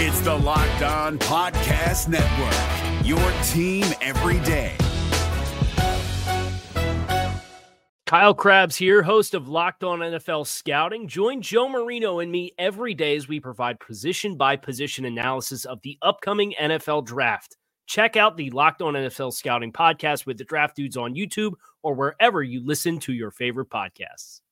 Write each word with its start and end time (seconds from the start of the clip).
It's 0.00 0.20
the 0.20 0.32
Locked 0.32 0.82
On 0.82 1.18
Podcast 1.18 2.06
Network, 2.06 3.04
your 3.04 3.18
team 3.48 3.84
every 4.00 4.38
day. 4.46 4.76
Kyle 8.06 8.32
Crabbs 8.32 8.76
here, 8.76 9.02
host 9.02 9.34
of 9.34 9.48
Locked 9.48 9.82
On 9.82 9.98
NFL 9.98 10.46
Scouting. 10.46 11.08
Join 11.08 11.42
Joe 11.42 11.68
Marino 11.68 12.20
and 12.20 12.30
me 12.30 12.52
every 12.58 12.94
day 12.94 13.16
as 13.16 13.26
we 13.26 13.40
provide 13.40 13.80
position 13.80 14.36
by 14.36 14.54
position 14.54 15.04
analysis 15.04 15.64
of 15.64 15.82
the 15.82 15.98
upcoming 16.02 16.54
NFL 16.60 17.04
draft. 17.04 17.56
Check 17.86 18.16
out 18.16 18.36
the 18.36 18.50
Locked 18.50 18.82
On 18.82 18.94
NFL 18.94 19.32
Scouting 19.32 19.72
podcast 19.72 20.26
with 20.26 20.38
the 20.38 20.44
Draft 20.44 20.76
Dudes 20.76 20.96
on 20.96 21.16
YouTube 21.16 21.54
or 21.82 21.94
wherever 21.94 22.40
you 22.40 22.64
listen 22.64 23.00
to 23.00 23.12
your 23.12 23.32
favorite 23.32 23.68
podcasts. 23.68 24.42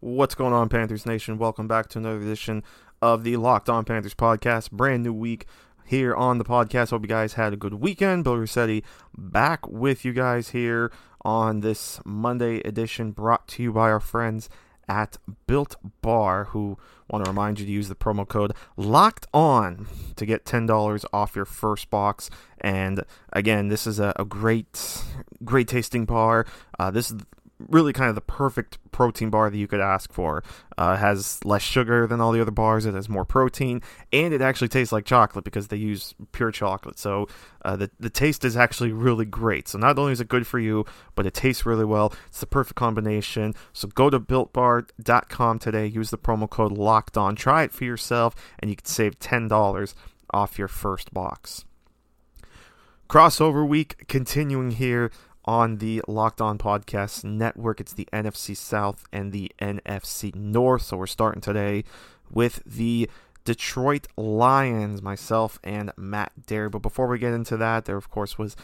What's 0.00 0.36
going 0.36 0.52
on, 0.52 0.68
Panthers 0.68 1.06
Nation? 1.06 1.38
Welcome 1.38 1.66
back 1.66 1.88
to 1.88 1.98
another 1.98 2.20
edition 2.20 2.62
of 3.00 3.24
the 3.24 3.36
Locked 3.36 3.68
On 3.68 3.84
Panthers 3.84 4.14
podcast. 4.14 4.70
Brand 4.70 5.02
new 5.02 5.12
week 5.12 5.46
here 5.84 6.14
on 6.14 6.38
the 6.38 6.44
podcast. 6.44 6.90
Hope 6.90 7.02
you 7.02 7.08
guys 7.08 7.34
had 7.34 7.52
a 7.52 7.56
good 7.56 7.74
weekend. 7.74 8.24
Bill 8.24 8.36
Rossetti 8.36 8.84
back 9.16 9.66
with 9.68 10.04
you 10.04 10.12
guys 10.12 10.50
here 10.50 10.92
on 11.22 11.60
this 11.60 12.00
Monday 12.04 12.60
edition 12.60 13.10
brought 13.12 13.48
to 13.48 13.62
you 13.62 13.72
by 13.72 13.90
our 13.90 14.00
friends 14.00 14.48
at 14.88 15.18
Built 15.46 15.76
Bar, 16.00 16.44
who 16.44 16.78
want 17.10 17.24
to 17.24 17.30
remind 17.30 17.60
you 17.60 17.66
to 17.66 17.72
use 17.72 17.88
the 17.88 17.94
promo 17.94 18.26
code 18.26 18.52
Locked 18.76 19.26
On 19.34 19.86
to 20.16 20.24
get 20.24 20.46
ten 20.46 20.64
dollars 20.66 21.04
off 21.12 21.36
your 21.36 21.44
first 21.44 21.90
box. 21.90 22.30
And 22.60 23.04
again, 23.32 23.68
this 23.68 23.86
is 23.86 23.98
a, 23.98 24.14
a 24.16 24.24
great, 24.24 25.02
great 25.44 25.68
tasting 25.68 26.06
bar. 26.06 26.46
Uh, 26.78 26.90
this 26.90 27.10
is 27.10 27.18
really 27.58 27.92
kind 27.92 28.08
of 28.08 28.14
the 28.14 28.20
perfect 28.20 28.78
protein 28.92 29.30
bar 29.30 29.50
that 29.50 29.56
you 29.56 29.66
could 29.66 29.80
ask 29.80 30.12
for. 30.12 30.42
Uh, 30.76 30.96
has 30.96 31.44
less 31.44 31.62
sugar 31.62 32.06
than 32.06 32.20
all 32.20 32.30
the 32.30 32.40
other 32.40 32.52
bars. 32.52 32.86
It 32.86 32.94
has 32.94 33.08
more 33.08 33.24
protein, 33.24 33.82
and 34.12 34.32
it 34.32 34.40
actually 34.40 34.68
tastes 34.68 34.92
like 34.92 35.04
chocolate 35.04 35.44
because 35.44 35.68
they 35.68 35.76
use 35.76 36.14
pure 36.32 36.52
chocolate. 36.52 36.98
So 36.98 37.26
uh, 37.64 37.76
the 37.76 37.90
the 37.98 38.10
taste 38.10 38.44
is 38.44 38.56
actually 38.56 38.92
really 38.92 39.24
great. 39.24 39.68
So 39.68 39.78
not 39.78 39.98
only 39.98 40.12
is 40.12 40.20
it 40.20 40.28
good 40.28 40.46
for 40.46 40.58
you, 40.58 40.84
but 41.14 41.26
it 41.26 41.34
tastes 41.34 41.66
really 41.66 41.84
well. 41.84 42.12
It's 42.28 42.40
the 42.40 42.46
perfect 42.46 42.76
combination. 42.76 43.54
So 43.72 43.88
go 43.88 44.10
to 44.10 44.20
builtbar.com 44.20 45.58
today. 45.58 45.86
Use 45.86 46.10
the 46.10 46.18
promo 46.18 46.48
code 46.48 46.72
Locked 46.72 47.16
On. 47.16 47.34
Try 47.34 47.64
it 47.64 47.72
for 47.72 47.84
yourself, 47.84 48.34
and 48.60 48.70
you 48.70 48.76
can 48.76 48.86
save 48.86 49.18
ten 49.18 49.48
dollars 49.48 49.94
off 50.30 50.58
your 50.58 50.68
first 50.68 51.12
box. 51.12 51.64
Crossover 53.08 53.66
week 53.66 54.04
continuing 54.06 54.72
here 54.72 55.10
on 55.48 55.78
the 55.78 56.02
Locked 56.06 56.42
On 56.42 56.58
Podcast 56.58 57.24
Network. 57.24 57.80
It's 57.80 57.94
the 57.94 58.06
NFC 58.12 58.54
South 58.54 59.06
and 59.10 59.32
the 59.32 59.50
NFC 59.58 60.34
North. 60.34 60.82
So 60.82 60.98
we're 60.98 61.06
starting 61.06 61.40
today 61.40 61.84
with 62.30 62.62
the 62.66 63.08
Detroit 63.46 64.08
Lions, 64.18 65.00
myself 65.00 65.58
and 65.64 65.90
Matt 65.96 66.32
Dery. 66.46 66.70
But 66.70 66.82
before 66.82 67.06
we 67.06 67.18
get 67.18 67.32
into 67.32 67.56
that, 67.56 67.86
there 67.86 67.96
of 67.96 68.10
course 68.10 68.36
was 68.36 68.56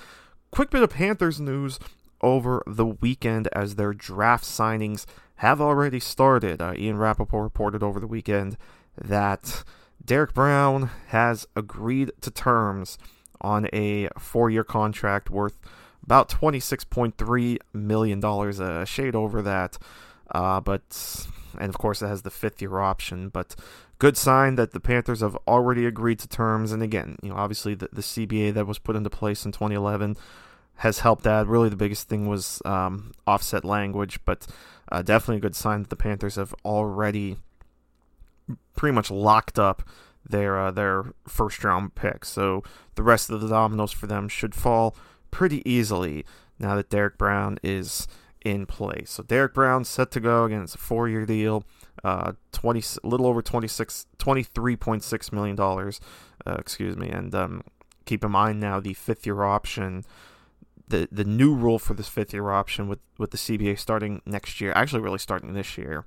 quick 0.51 0.69
bit 0.69 0.83
of 0.83 0.91
Panthers 0.91 1.41
news 1.41 1.81
over 2.21 2.63
the 2.67 2.85
weekend 2.85 3.49
as 3.55 3.77
their 3.77 3.95
draft 3.95 4.45
signings 4.45 5.07
have 5.37 5.63
already 5.63 6.01
started. 6.01 6.61
Uh, 6.61 6.75
Ian 6.77 6.99
Rapoport 6.99 7.45
reported 7.45 7.83
over 7.83 7.99
the 7.99 8.07
weekend 8.07 8.59
that 9.03 9.65
Derrick 10.05 10.35
Brown 10.35 10.91
has 11.09 11.47
agreed 11.57 12.13
to 12.21 12.31
terms 12.31 12.99
on 13.41 13.69
a 13.73 14.11
four-year 14.19 14.65
contract 14.65 15.31
worth 15.31 15.57
about 16.05 16.29
$26.3 16.29 17.59
million, 17.73 18.25
a 18.25 18.87
shade 18.87 19.15
over 19.15 19.43
that. 19.43 19.79
Uh, 20.31 20.61
but, 20.61 21.27
and 21.59 21.69
of 21.69 21.79
course, 21.79 22.03
it 22.03 22.09
has 22.09 22.23
the 22.23 22.31
fifth 22.31 22.61
year 22.61 22.79
option. 22.79 23.29
But 23.29 23.55
good 23.99 24.17
sign 24.17 24.57
that 24.57 24.73
the 24.73 24.81
Panthers 24.81 25.21
have 25.21 25.37
already 25.49 25.87
agreed 25.87 26.19
to 26.21 26.29
terms. 26.29 26.73
And 26.73 26.83
again, 26.83 27.17
you 27.23 27.31
know, 27.31 27.37
obviously 27.37 27.75
the, 27.75 27.89
the 27.93 28.03
CBA 28.03 28.55
that 28.55 28.67
was 28.67 28.79
put 28.79 28.97
into 28.97 29.11
place 29.11 29.45
in 29.45 29.53
2011 29.53 30.17
has 30.77 31.01
helped 31.01 31.25
that. 31.25 31.47
Really, 31.47 31.69
the 31.69 31.77
biggest 31.77 32.09
thing 32.09 32.27
was 32.27 32.61
um, 32.65 33.13
offset 33.27 33.65
language, 33.65 34.19
but 34.25 34.47
uh, 34.91 35.03
definitely 35.03 35.37
a 35.37 35.41
good 35.41 35.57
sign 35.57 35.83
that 35.83 35.91
the 35.91 35.97
Panthers 35.97 36.37
have 36.37 36.55
already 36.65 37.39
pretty 38.77 38.95
much 38.95 39.11
locked 39.11 39.59
up 39.59 39.83
their 40.29 40.59
uh, 40.59 40.71
their 40.71 41.13
first 41.29 41.63
round 41.65 41.95
pick. 41.95 42.25
So 42.25 42.63
the 42.95 43.03
rest 43.03 43.31
of 43.31 43.41
the 43.41 43.49
dominoes 43.49 43.93
for 43.93 44.07
them 44.07 44.29
should 44.29 44.55
fall 44.55 44.97
pretty 45.35 45.69
easily 45.69 46.25
now 46.61 46.77
that 46.77 46.89
Derrick 46.89 47.19
Brown 47.19 47.59
is 47.61 48.07
in 48.45 48.67
place. 48.67 49.11
So 49.11 49.25
Derrick 49.25 49.53
Brown 49.53 49.85
set 49.85 50.13
to 50.13 50.21
go 50.21 50.45
again. 50.45 50.63
It's 50.63 50.77
a 50.77 50.79
four-year 50.79 51.27
deal, 51.27 51.65
uh, 52.05 52.35
twenty, 52.53 52.85
little 53.03 53.27
over 53.27 53.43
26, 53.43 54.07
23.6 54.17 55.33
million 55.33 55.57
dollars. 55.57 56.01
Uh, 56.47 56.55
excuse 56.57 56.97
me, 56.97 57.09
and 57.09 57.35
um, 57.35 57.63
keep 58.05 58.23
in 58.23 58.31
mind 58.31 58.61
now 58.61 58.79
the 58.79 58.95
fifth-year 58.95 59.43
option. 59.43 60.05
The, 60.87 61.09
the 61.11 61.25
new 61.25 61.53
rule 61.53 61.81
for 61.81 61.95
this 61.95 62.09
fifth 62.09 62.33
year 62.33 62.51
option 62.51 62.89
with, 62.89 63.01
with 63.19 63.31
the 63.31 63.39
CBA 63.39 63.79
starting 63.79 64.21
next 64.27 64.61
year, 64.61 64.71
actually 64.77 65.01
really 65.01 65.19
starting 65.19 65.55
this 65.55 65.79
year, 65.79 66.05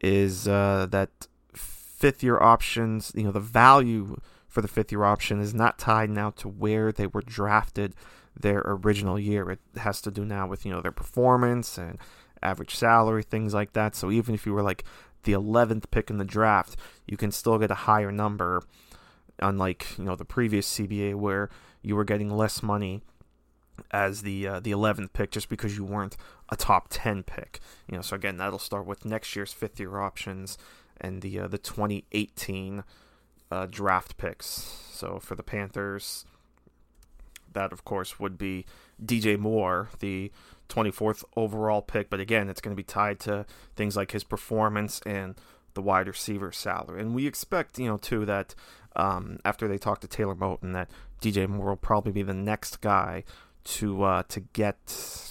is 0.00 0.46
uh, 0.46 0.86
that 0.90 1.26
fifth 1.52 2.22
year 2.22 2.40
options, 2.40 3.12
you 3.16 3.24
know, 3.24 3.32
the 3.32 3.40
value 3.40 4.16
for 4.46 4.62
the 4.62 4.68
fifth 4.68 4.92
year 4.92 5.02
option 5.02 5.40
is 5.40 5.52
not 5.52 5.76
tied 5.76 6.08
now 6.08 6.30
to 6.30 6.48
where 6.48 6.92
they 6.92 7.08
were 7.08 7.20
drafted 7.20 7.94
their 8.42 8.62
original 8.64 9.18
year. 9.18 9.50
It 9.50 9.60
has 9.76 10.00
to 10.02 10.10
do 10.10 10.24
now 10.24 10.46
with, 10.46 10.64
you 10.64 10.72
know, 10.72 10.80
their 10.80 10.92
performance 10.92 11.78
and 11.78 11.98
average 12.42 12.74
salary, 12.74 13.22
things 13.22 13.54
like 13.54 13.72
that. 13.74 13.94
So 13.94 14.10
even 14.10 14.34
if 14.34 14.46
you 14.46 14.52
were 14.52 14.62
like 14.62 14.84
the 15.24 15.32
11th 15.32 15.90
pick 15.90 16.10
in 16.10 16.18
the 16.18 16.24
draft, 16.24 16.76
you 17.06 17.16
can 17.16 17.30
still 17.30 17.58
get 17.58 17.70
a 17.70 17.74
higher 17.74 18.10
number, 18.12 18.62
unlike, 19.38 19.98
you 19.98 20.04
know, 20.04 20.16
the 20.16 20.24
previous 20.24 20.78
CBA 20.78 21.14
where 21.14 21.50
you 21.82 21.96
were 21.96 22.04
getting 22.04 22.30
less 22.30 22.62
money 22.62 23.02
as 23.90 24.22
the 24.22 24.46
uh, 24.46 24.60
the 24.60 24.72
11th 24.72 25.12
pick 25.12 25.30
just 25.30 25.48
because 25.48 25.76
you 25.76 25.84
weren't 25.84 26.16
a 26.50 26.56
top 26.56 26.88
10 26.90 27.22
pick. 27.22 27.60
You 27.88 27.96
know, 27.96 28.02
so 28.02 28.16
again, 28.16 28.36
that'll 28.36 28.58
start 28.58 28.86
with 28.86 29.04
next 29.04 29.34
year's 29.34 29.52
fifth 29.52 29.80
year 29.80 29.98
options 29.98 30.58
and 31.00 31.22
the 31.22 31.40
uh, 31.40 31.46
the 31.48 31.58
2018 31.58 32.84
uh, 33.50 33.66
draft 33.66 34.16
picks. 34.16 34.46
So 34.92 35.18
for 35.18 35.34
the 35.34 35.42
Panthers, 35.42 36.24
that 37.52 37.72
of 37.72 37.84
course 37.84 38.18
would 38.18 38.38
be 38.38 38.64
DJ 39.02 39.38
Moore, 39.38 39.88
the 40.00 40.30
24th 40.68 41.24
overall 41.36 41.82
pick. 41.82 42.10
But 42.10 42.20
again, 42.20 42.48
it's 42.48 42.60
going 42.60 42.74
to 42.74 42.80
be 42.80 42.84
tied 42.84 43.20
to 43.20 43.46
things 43.76 43.96
like 43.96 44.12
his 44.12 44.24
performance 44.24 45.00
and 45.04 45.34
the 45.74 45.82
wide 45.82 46.08
receiver 46.08 46.52
salary. 46.52 47.00
And 47.00 47.14
we 47.14 47.26
expect, 47.26 47.78
you 47.78 47.86
know, 47.86 47.96
too, 47.96 48.24
that 48.26 48.54
um, 48.96 49.38
after 49.44 49.68
they 49.68 49.78
talk 49.78 50.00
to 50.00 50.08
Taylor 50.08 50.34
Moton, 50.34 50.72
that 50.72 50.90
DJ 51.20 51.48
Moore 51.48 51.70
will 51.70 51.76
probably 51.76 52.12
be 52.12 52.22
the 52.22 52.34
next 52.34 52.80
guy 52.80 53.24
to 53.62 54.02
uh, 54.02 54.22
to 54.28 54.40
get 54.40 55.30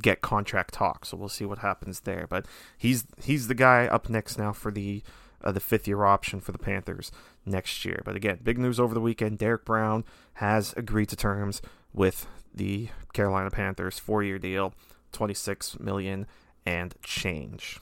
get 0.00 0.20
contract 0.20 0.74
talk. 0.74 1.04
So 1.04 1.16
we'll 1.16 1.28
see 1.28 1.44
what 1.44 1.58
happens 1.58 2.00
there. 2.00 2.26
But 2.28 2.46
he's 2.76 3.04
he's 3.22 3.48
the 3.48 3.54
guy 3.54 3.86
up 3.86 4.08
next 4.08 4.38
now 4.38 4.52
for 4.52 4.70
the 4.70 5.02
uh, 5.44 5.52
the 5.52 5.60
fifth 5.60 5.86
year 5.86 6.04
option 6.04 6.40
for 6.40 6.52
the 6.52 6.58
Panthers 6.58 7.12
next 7.46 7.84
year. 7.84 8.02
But 8.04 8.16
again, 8.16 8.40
big 8.42 8.58
news 8.58 8.80
over 8.80 8.94
the 8.94 9.00
weekend. 9.00 9.38
Derrick 9.38 9.64
Brown 9.64 10.04
has 10.34 10.74
agreed 10.76 11.10
to 11.10 11.16
terms 11.16 11.62
with 11.92 12.26
the 12.52 12.88
Carolina 13.12 13.50
Panthers, 13.50 13.98
four 13.98 14.22
year 14.22 14.38
deal, 14.38 14.74
26 15.12 15.78
million 15.78 16.26
and 16.66 16.94
change. 17.02 17.78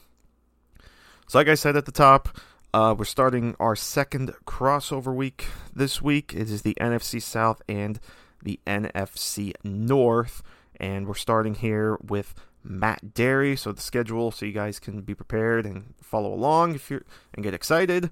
So, 1.29 1.39
like 1.39 1.49
I 1.49 1.55
said 1.55 1.77
at 1.77 1.87
the 1.87 1.93
top, 1.93 2.37
uh, 2.75 2.95
we're 2.97 3.05
starting 3.05 3.55
our 3.61 3.77
second 3.77 4.35
crossover 4.47 5.15
week 5.15 5.47
this 5.75 6.03
week. 6.03 6.35
It 6.35 6.51
is 6.51 6.63
the 6.63 6.77
NFC 6.81 7.23
South 7.23 7.63
and 7.69 8.01
the 8.43 8.59
NFC 8.67 9.53
North. 9.63 10.43
And 10.81 11.07
we're 11.07 11.15
starting 11.15 11.55
here 11.55 11.97
with 12.03 12.35
Matt 12.65 13.15
Dery. 13.15 13.59
So 13.59 13.73
the 13.73 13.81
schedule, 13.81 14.31
so 14.31 14.47
you 14.47 14.53
guys 14.53 14.79
can 14.79 15.03
be 15.03 15.15
prepared 15.15 15.67
and 15.67 15.95
follow 16.03 16.33
along 16.33 16.75
if 16.75 16.91
you're 16.91 17.05
and 17.35 17.45
get 17.45 17.55
excited. 17.55 18.11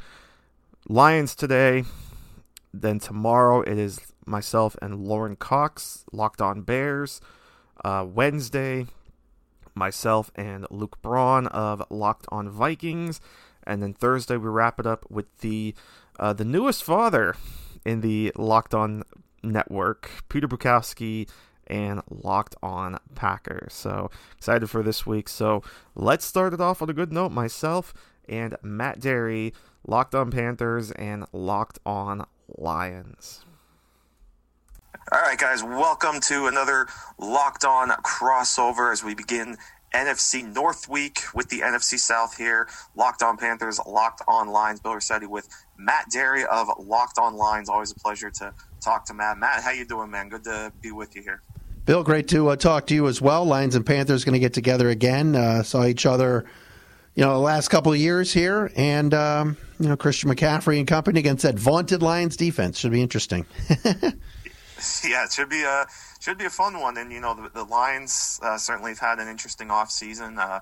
Lions 0.89 1.35
today. 1.35 1.85
Then 2.73 2.99
tomorrow 2.99 3.63
it 3.63 3.79
is 3.79 4.01
myself 4.27 4.77
and 4.81 5.05
Lauren 5.05 5.37
Cox, 5.37 6.05
Locked 6.13 6.41
On 6.41 6.63
Bears. 6.63 7.21
Uh, 7.83 8.05
Wednesday, 8.07 8.87
myself 9.75 10.31
and 10.35 10.67
Luke 10.71 11.01
Braun 11.03 11.47
of 11.49 11.83
Locked 11.91 12.27
On 12.31 12.49
Vikings. 12.51 13.21
And 13.65 13.83
then 13.83 13.95
Thursday 13.95 14.37
we 14.37 14.49
wrap 14.49 14.79
it 14.79 14.87
up 14.87 15.05
with 15.11 15.39
the 15.39 15.75
uh, 16.19 16.33
the 16.33 16.45
newest 16.45 16.85
father 16.85 17.35
in 17.85 18.01
the 18.03 18.33
Locked 18.37 18.75
On 18.75 19.03
network, 19.43 20.11
Peter 20.29 20.47
Bukowski 20.47 21.29
and 21.71 22.03
Locked 22.11 22.57
On 22.63 22.99
Packers. 23.15 23.73
So 23.73 24.11
excited 24.37 24.69
for 24.69 24.83
this 24.83 25.07
week. 25.07 25.29
So 25.29 25.63
let's 25.95 26.27
start 26.27 26.53
it 26.53 26.61
off 26.61 26.83
on 26.83 26.91
a 26.91 26.93
good 26.93 27.13
note. 27.13 27.33
Myself 27.33 27.95
and 28.29 28.57
Matt 28.63 29.01
Dery, 29.01 29.55
Locked 29.87 30.15
On 30.15 30.31
Panthers 30.31 30.91
and 30.91 31.25
Locked 31.33 31.79
On 31.87 32.27
Lions. 32.59 33.45
All 35.13 35.21
right, 35.21 35.39
guys, 35.39 35.63
welcome 35.63 36.21
to 36.23 36.47
another 36.47 36.87
Locked 37.19 37.65
On 37.65 37.89
crossover 37.89 38.93
as 38.93 39.03
we 39.03 39.15
begin 39.15 39.57
NFC 39.95 40.55
North 40.55 40.89
week 40.89 41.23
with 41.35 41.49
the 41.49 41.61
NFC 41.61 41.99
South 41.99 42.37
here. 42.37 42.69
Locked 42.95 43.23
on 43.23 43.37
Panthers, 43.37 43.81
Locked 43.85 44.23
on 44.29 44.49
Lions. 44.49 44.81
Bill 44.81 44.95
Rossetti 44.95 45.27
with 45.27 45.49
Matt 45.77 46.07
Dery 46.15 46.45
of 46.45 46.69
Locked 46.79 47.19
on 47.19 47.35
Lions. 47.35 47.69
Always 47.69 47.91
a 47.91 47.97
pleasure 47.97 48.31
to 48.31 48.55
talk 48.81 49.05
to 49.07 49.15
Matt. 49.15 49.39
Matt, 49.39 49.63
how 49.63 49.71
you 49.71 49.85
doing, 49.85 50.11
man? 50.11 50.29
Good 50.29 50.45
to 50.45 50.73
be 50.81 50.93
with 50.93 51.17
you 51.17 51.23
here. 51.23 51.43
Bill, 51.87 52.05
great 52.05 52.29
to 52.29 52.49
uh, 52.49 52.57
talk 52.57 52.87
to 52.89 52.95
you 52.95 53.09
as 53.09 53.23
well. 53.23 53.45
Lions 53.45 53.75
and 53.75 53.87
Panthers 53.87 54.25
going 54.25 54.35
to 54.35 54.39
get 54.39 54.53
together 54.53 54.91
again. 54.91 55.35
Uh, 55.35 55.63
saw 55.63 55.87
each 55.87 56.05
other, 56.05 56.45
you 57.15 57.25
know, 57.25 57.33
the 57.33 57.39
last 57.39 57.69
couple 57.69 57.93
of 57.93 57.99
years 57.99 58.33
here, 58.33 58.71
and 58.77 59.15
um, 59.15 59.57
you 59.79 59.89
know 59.89 59.97
Christian 59.97 60.31
McCaffrey 60.31 60.79
and 60.79 60.87
company 60.87 61.21
against 61.21 61.43
that 61.43 61.59
vaunted 61.59 62.03
Lions 62.03 62.37
defense 62.37 62.79
should 62.79 62.93
be 62.93 63.03
interesting. 63.03 63.47
yeah, 65.05 65.25
it 65.25 65.33
should 65.33 65.49
be 65.49 65.63
a 65.63 65.87
should 66.21 66.37
be 66.37 66.45
a 66.45 66.51
fun 66.51 66.79
one. 66.79 66.99
And 66.99 67.11
you 67.11 67.21
know, 67.21 67.35
the, 67.35 67.49
the 67.49 67.65
Lions 67.65 68.39
uh, 68.43 68.59
certainly 68.59 68.91
have 68.91 68.99
had 68.99 69.19
an 69.19 69.29
interesting 69.29 69.71
off 69.71 69.91
season. 69.91 70.39
Uh, 70.39 70.61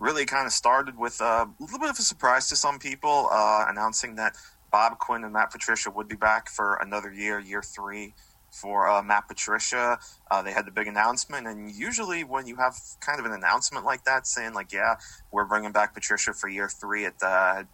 really, 0.00 0.26
kind 0.26 0.46
of 0.46 0.52
started 0.52 0.98
with 0.98 1.20
uh, 1.20 1.46
a 1.48 1.62
little 1.62 1.78
bit 1.78 1.90
of 1.90 1.98
a 1.98 2.02
surprise 2.02 2.48
to 2.48 2.56
some 2.56 2.80
people, 2.80 3.28
uh, 3.30 3.66
announcing 3.68 4.16
that 4.16 4.36
Bob 4.72 4.98
Quinn 4.98 5.22
and 5.22 5.32
Matt 5.32 5.52
Patricia 5.52 5.90
would 5.92 6.08
be 6.08 6.16
back 6.16 6.50
for 6.50 6.74
another 6.82 7.12
year, 7.12 7.38
year 7.38 7.62
three 7.62 8.14
for 8.60 8.88
uh, 8.88 9.02
Matt 9.02 9.28
Patricia. 9.28 9.98
Uh, 10.30 10.42
they 10.42 10.52
had 10.52 10.66
the 10.66 10.70
big 10.70 10.86
announcement, 10.86 11.46
and 11.46 11.70
usually 11.70 12.24
when 12.24 12.46
you 12.46 12.56
have 12.56 12.74
kind 13.00 13.20
of 13.20 13.26
an 13.26 13.32
announcement 13.32 13.84
like 13.84 14.04
that, 14.04 14.26
saying 14.26 14.54
like, 14.54 14.72
"Yeah, 14.72 14.96
we're 15.30 15.44
bringing 15.44 15.72
back 15.72 15.94
Patricia 15.94 16.32
for 16.32 16.48
year 16.48 16.68
three, 16.68 17.04
it 17.04 17.14
uh, 17.22 17.64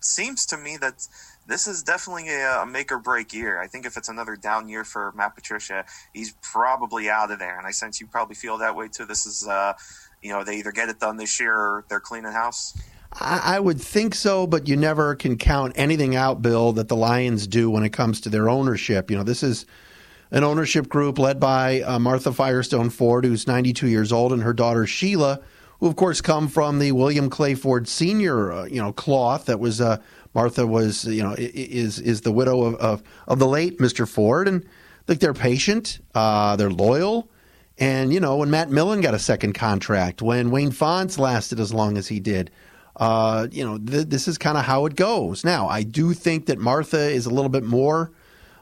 seems 0.00 0.46
to 0.46 0.56
me 0.56 0.76
that 0.78 1.06
this 1.46 1.66
is 1.66 1.82
definitely 1.82 2.28
a, 2.28 2.62
a, 2.62 2.66
make 2.66 2.90
or 2.90 2.98
break 2.98 3.32
year. 3.32 3.60
I 3.60 3.66
think 3.66 3.86
if 3.86 3.96
it's 3.96 4.08
another 4.08 4.36
down 4.36 4.68
year 4.68 4.84
for 4.84 5.12
Matt 5.12 5.34
Patricia, 5.34 5.84
he's 6.14 6.34
probably 6.42 7.10
out 7.10 7.30
of 7.30 7.38
there, 7.38 7.58
and 7.58 7.66
I 7.66 7.70
sense 7.70 8.00
you 8.00 8.06
probably 8.06 8.34
feel 8.34 8.58
that 8.58 8.74
way 8.74 8.88
too. 8.88 9.04
This 9.04 9.26
is, 9.26 9.46
uh, 9.46 9.74
you 10.22 10.30
know, 10.30 10.44
they 10.44 10.56
either 10.56 10.72
get 10.72 10.88
it 10.88 11.00
done 11.00 11.16
this 11.16 11.38
year 11.40 11.54
or 11.54 11.84
they're 11.88 12.00
cleaning 12.00 12.32
house. 12.32 12.76
I 13.12 13.58
would 13.58 13.80
think 13.80 14.14
so, 14.14 14.46
but 14.46 14.68
you 14.68 14.76
never 14.76 15.16
can 15.16 15.36
count 15.36 15.72
anything 15.74 16.14
out, 16.14 16.42
Bill, 16.42 16.72
that 16.74 16.86
the 16.86 16.94
Lions 16.94 17.48
do 17.48 17.68
when 17.68 17.82
it 17.82 17.90
comes 17.90 18.20
to 18.20 18.28
their 18.28 18.48
ownership. 18.48 19.10
You 19.10 19.16
know, 19.16 19.24
this 19.24 19.42
is 19.42 19.66
an 20.30 20.44
ownership 20.44 20.88
group 20.88 21.18
led 21.18 21.40
by 21.40 21.80
uh, 21.82 21.98
Martha 21.98 22.32
Firestone 22.32 22.90
Ford, 22.90 23.24
who's 23.24 23.46
92 23.46 23.88
years 23.88 24.12
old, 24.12 24.32
and 24.32 24.42
her 24.42 24.52
daughter 24.52 24.86
Sheila, 24.86 25.40
who 25.80 25.86
of 25.86 25.96
course 25.96 26.20
come 26.20 26.48
from 26.48 26.78
the 26.78 26.92
William 26.92 27.30
Clay 27.30 27.54
Ford 27.54 27.88
Senior, 27.88 28.52
uh, 28.52 28.64
you 28.64 28.80
know, 28.80 28.92
cloth 28.92 29.46
that 29.46 29.58
was 29.58 29.80
uh, 29.80 29.98
Martha 30.34 30.66
was, 30.66 31.04
you 31.04 31.22
know, 31.22 31.34
is 31.38 31.98
is 31.98 32.20
the 32.20 32.32
widow 32.32 32.62
of 32.62 32.74
of, 32.76 33.02
of 33.26 33.38
the 33.38 33.46
late 33.46 33.78
Mr. 33.78 34.08
Ford, 34.08 34.46
and 34.46 34.64
like 35.08 35.18
they're 35.18 35.34
patient, 35.34 35.98
uh, 36.14 36.56
they're 36.56 36.70
loyal. 36.70 37.28
And, 37.78 38.12
you 38.12 38.20
know, 38.20 38.36
when 38.36 38.50
Matt 38.50 38.70
Millen 38.70 39.00
got 39.00 39.14
a 39.14 39.18
second 39.18 39.54
contract, 39.54 40.20
when 40.20 40.50
Wayne 40.50 40.70
Fontes 40.70 41.18
lasted 41.18 41.58
as 41.58 41.72
long 41.72 41.96
as 41.96 42.08
he 42.08 42.20
did, 42.20 42.50
uh, 42.96 43.48
you 43.50 43.64
know, 43.64 43.78
th- 43.78 44.08
this 44.08 44.28
is 44.28 44.36
kind 44.36 44.58
of 44.58 44.66
how 44.66 44.84
it 44.84 44.96
goes. 44.96 45.44
Now, 45.44 45.66
I 45.66 45.82
do 45.82 46.12
think 46.12 46.46
that 46.46 46.58
Martha 46.58 47.08
is 47.08 47.24
a 47.24 47.30
little 47.30 47.48
bit 47.48 47.64
more 47.64 48.12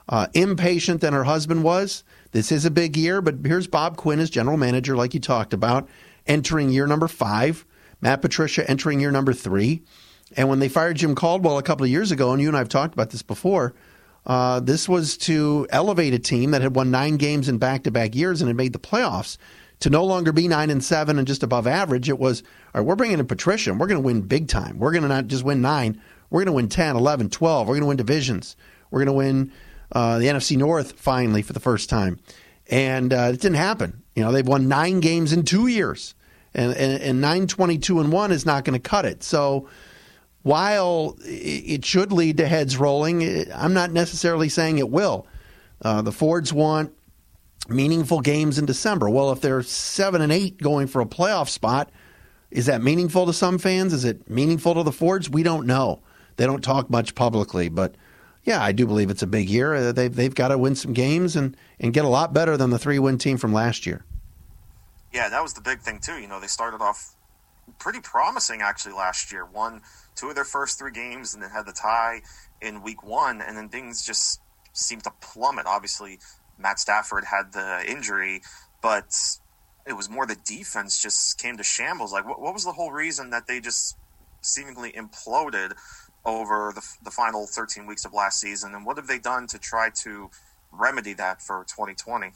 uh, 0.08 0.26
impatient 0.34 1.00
than 1.00 1.12
her 1.12 1.24
husband 1.24 1.62
was. 1.62 2.04
This 2.32 2.52
is 2.52 2.64
a 2.64 2.70
big 2.70 2.96
year, 2.96 3.20
but 3.20 3.36
here's 3.44 3.66
Bob 3.66 3.96
Quinn 3.96 4.20
as 4.20 4.30
general 4.30 4.56
manager, 4.56 4.96
like 4.96 5.14
you 5.14 5.20
talked 5.20 5.52
about, 5.52 5.88
entering 6.26 6.70
year 6.70 6.86
number 6.86 7.08
five. 7.08 7.64
Matt 8.00 8.22
Patricia 8.22 8.68
entering 8.70 9.00
year 9.00 9.10
number 9.10 9.32
three. 9.32 9.82
And 10.36 10.48
when 10.48 10.58
they 10.58 10.68
fired 10.68 10.98
Jim 10.98 11.14
Caldwell 11.14 11.58
a 11.58 11.62
couple 11.62 11.84
of 11.84 11.90
years 11.90 12.12
ago, 12.12 12.32
and 12.32 12.40
you 12.40 12.48
and 12.48 12.56
I 12.56 12.60
have 12.60 12.68
talked 12.68 12.94
about 12.94 13.10
this 13.10 13.22
before, 13.22 13.74
uh, 14.26 14.60
this 14.60 14.88
was 14.88 15.16
to 15.18 15.66
elevate 15.70 16.12
a 16.12 16.18
team 16.18 16.50
that 16.50 16.62
had 16.62 16.76
won 16.76 16.90
nine 16.90 17.16
games 17.16 17.48
in 17.48 17.58
back 17.58 17.84
to 17.84 17.90
back 17.90 18.14
years 18.14 18.40
and 18.40 18.48
had 18.48 18.56
made 18.56 18.74
the 18.74 18.78
playoffs 18.78 19.38
to 19.80 19.90
no 19.90 20.04
longer 20.04 20.32
be 20.32 20.48
nine 20.48 20.70
and 20.70 20.84
seven 20.84 21.18
and 21.18 21.26
just 21.26 21.42
above 21.42 21.66
average. 21.66 22.08
It 22.08 22.18
was, 22.18 22.42
all 22.74 22.80
right, 22.80 22.86
we're 22.86 22.96
bringing 22.96 23.18
in 23.18 23.26
Patricia 23.26 23.70
and 23.70 23.80
we're 23.80 23.86
going 23.86 24.00
to 24.00 24.06
win 24.06 24.22
big 24.22 24.48
time. 24.48 24.78
We're 24.78 24.92
going 24.92 25.02
to 25.02 25.08
not 25.08 25.28
just 25.28 25.44
win 25.44 25.62
nine, 25.62 26.00
we're 26.30 26.40
going 26.40 26.46
to 26.46 26.52
win 26.52 26.68
10, 26.68 26.96
11, 26.96 27.30
12. 27.30 27.66
We're 27.66 27.74
going 27.74 27.82
to 27.82 27.88
win 27.88 27.96
divisions. 27.96 28.56
We're 28.90 29.04
going 29.04 29.06
to 29.06 29.12
win 29.12 29.52
uh, 29.92 30.18
the 30.18 30.26
NFC 30.26 30.56
North 30.56 30.92
finally 30.92 31.42
for 31.42 31.52
the 31.52 31.60
first 31.60 31.88
time, 31.88 32.18
and 32.70 33.12
uh, 33.12 33.30
it 33.32 33.40
didn't 33.40 33.54
happen. 33.54 34.02
You 34.14 34.22
know, 34.24 34.32
they've 34.32 34.46
won 34.46 34.68
nine 34.68 35.00
games 35.00 35.32
in 35.32 35.44
two 35.44 35.66
years, 35.66 36.14
and 36.54 36.72
and, 36.74 37.02
and 37.02 37.20
nine 37.20 37.46
twenty 37.46 37.78
two 37.78 38.00
and 38.00 38.12
one 38.12 38.32
is 38.32 38.46
not 38.46 38.64
going 38.64 38.80
to 38.80 38.88
cut 38.88 39.04
it. 39.04 39.22
So. 39.22 39.68
While 40.42 41.18
it 41.24 41.84
should 41.84 42.10
lead 42.10 42.38
to 42.38 42.46
heads 42.46 42.78
rolling, 42.78 43.52
I'm 43.52 43.74
not 43.74 43.90
necessarily 43.90 44.48
saying 44.48 44.78
it 44.78 44.88
will. 44.88 45.26
Uh, 45.82 46.00
the 46.00 46.12
Fords 46.12 46.52
want 46.52 46.94
meaningful 47.68 48.20
games 48.20 48.58
in 48.58 48.66
December. 48.66 49.10
Well, 49.10 49.30
if 49.30 49.40
they're 49.40 49.62
seven 49.62 50.22
and 50.22 50.32
eight 50.32 50.58
going 50.58 50.86
for 50.86 51.02
a 51.02 51.06
playoff 51.06 51.48
spot, 51.48 51.90
is 52.50 52.66
that 52.66 52.82
meaningful 52.82 53.26
to 53.26 53.32
some 53.32 53.58
fans? 53.58 53.92
Is 53.92 54.04
it 54.04 54.28
meaningful 54.30 54.74
to 54.74 54.82
the 54.82 54.92
Fords? 54.92 55.28
We 55.28 55.42
don't 55.42 55.66
know. 55.66 56.00
They 56.36 56.46
don't 56.46 56.64
talk 56.64 56.88
much 56.88 57.14
publicly, 57.14 57.68
but 57.68 57.96
yeah, 58.48 58.62
I 58.62 58.72
do 58.72 58.86
believe 58.86 59.10
it's 59.10 59.22
a 59.22 59.26
big 59.26 59.50
year. 59.50 59.74
Uh, 59.74 59.92
they've 59.92 60.14
they've 60.14 60.34
got 60.34 60.48
to 60.48 60.56
win 60.56 60.74
some 60.74 60.94
games 60.94 61.36
and 61.36 61.54
and 61.78 61.92
get 61.92 62.06
a 62.06 62.08
lot 62.08 62.32
better 62.32 62.56
than 62.56 62.70
the 62.70 62.78
three 62.78 62.98
win 62.98 63.18
team 63.18 63.36
from 63.36 63.52
last 63.52 63.84
year. 63.84 64.06
Yeah, 65.12 65.28
that 65.28 65.42
was 65.42 65.52
the 65.52 65.60
big 65.60 65.80
thing 65.80 66.00
too. 66.00 66.18
You 66.18 66.28
know, 66.28 66.40
they 66.40 66.46
started 66.46 66.80
off 66.80 67.14
pretty 67.78 68.00
promising 68.00 68.62
actually 68.62 68.94
last 68.94 69.30
year. 69.30 69.44
Won 69.44 69.82
two 70.14 70.30
of 70.30 70.34
their 70.34 70.46
first 70.46 70.78
three 70.78 70.92
games 70.92 71.34
and 71.34 71.42
then 71.42 71.50
had 71.50 71.66
the 71.66 71.72
tie 71.72 72.22
in 72.62 72.82
week 72.82 73.04
one, 73.04 73.42
and 73.42 73.54
then 73.54 73.68
things 73.68 74.02
just 74.02 74.40
seemed 74.72 75.04
to 75.04 75.12
plummet. 75.20 75.66
Obviously, 75.66 76.18
Matt 76.58 76.78
Stafford 76.78 77.24
had 77.24 77.52
the 77.52 77.84
injury, 77.86 78.40
but 78.80 79.14
it 79.86 79.92
was 79.92 80.08
more 80.08 80.24
the 80.24 80.36
defense 80.46 81.02
just 81.02 81.38
came 81.38 81.58
to 81.58 81.62
shambles. 81.62 82.14
Like, 82.14 82.26
what, 82.26 82.40
what 82.40 82.54
was 82.54 82.64
the 82.64 82.72
whole 82.72 82.92
reason 82.92 83.28
that 83.28 83.46
they 83.46 83.60
just 83.60 83.98
seemingly 84.40 84.92
imploded 84.92 85.72
over 86.28 86.72
the, 86.74 86.86
the 87.02 87.10
final 87.10 87.46
13 87.46 87.86
weeks 87.86 88.04
of 88.04 88.12
last 88.12 88.40
season, 88.40 88.74
and 88.74 88.84
what 88.84 88.96
have 88.96 89.06
they 89.06 89.18
done 89.18 89.46
to 89.48 89.58
try 89.58 89.90
to 90.02 90.30
remedy 90.72 91.14
that 91.14 91.42
for 91.42 91.64
2020? 91.68 92.30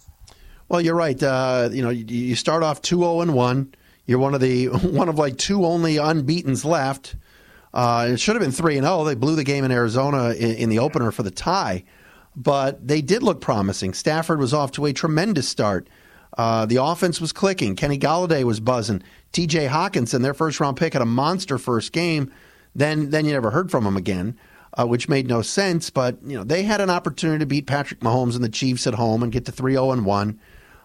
Well, 0.69 0.81
you're 0.81 0.94
right. 0.94 1.21
Uh, 1.23 1.69
you 1.71 1.83
know, 1.83 1.91
you, 1.91 2.05
you 2.05 2.35
start 2.35 2.62
off 2.62 2.81
2-0 2.83 3.23
and 3.23 3.35
one. 3.35 3.75
You're 4.06 4.19
one 4.19 4.35
of 4.35 4.41
the 4.41 4.67
one 4.69 5.09
of 5.09 5.19
like 5.19 5.37
two 5.37 5.65
only 5.65 5.97
unbeaten's 5.97 6.65
left. 6.65 7.17
Uh, 7.73 8.11
it 8.12 8.21
should 8.21 8.35
have 8.35 8.43
been 8.43 8.53
three 8.53 8.77
and 8.77 8.85
zero. 8.85 9.00
Oh. 9.00 9.05
They 9.05 9.15
blew 9.15 9.37
the 9.37 9.44
game 9.44 9.65
in 9.65 9.71
Arizona 9.71 10.31
in, 10.31 10.56
in 10.56 10.69
the 10.69 10.79
opener 10.79 11.11
for 11.11 11.23
the 11.23 11.31
tie, 11.31 11.85
but 12.37 12.87
they 12.87 13.00
did 13.00 13.23
look 13.23 13.41
promising. 13.41 13.94
Stafford 13.94 14.39
was 14.39 14.53
off 14.53 14.73
to 14.73 14.87
a 14.87 14.93
tremendous 14.93 15.49
start. 15.49 15.89
Uh, 16.37 16.67
the 16.67 16.77
offense 16.77 17.21
was 17.21 17.33
clicking. 17.33 17.77
Kenny 17.77 17.99
Golladay 17.99 18.43
was 18.44 18.59
buzzing. 18.59 19.03
T.J. 19.33 19.67
Hockenson, 19.67 20.23
their 20.23 20.35
first 20.35 20.61
round 20.61 20.77
pick, 20.77 20.94
had 20.94 21.03
a 21.03 21.06
monster 21.06 21.59
first 21.59 21.93
game. 21.93 22.33
Then 22.74 23.10
then 23.10 23.24
you 23.24 23.32
never 23.32 23.50
heard 23.50 23.70
from 23.70 23.86
him 23.86 23.96
again, 23.96 24.38
uh, 24.74 24.86
which 24.86 25.08
made 25.08 25.28
no 25.28 25.42
sense. 25.42 25.91
But 25.91 26.19
you 26.24 26.36
know 26.36 26.44
they 26.44 26.62
had 26.62 26.81
an 26.81 26.91
opportunity 26.91 27.41
to 27.41 27.46
beat 27.46 27.67
Patrick 27.67 28.00
Mahomes 28.00 28.34
and 28.34 28.44
the 28.44 28.48
Chiefs 28.48 28.86
at 28.86 28.94
home 28.94 29.22
and 29.22 29.32
get 29.32 29.44
to 29.46 29.52
3-0 29.52 29.93
and 29.93 30.06
one, 30.06 30.41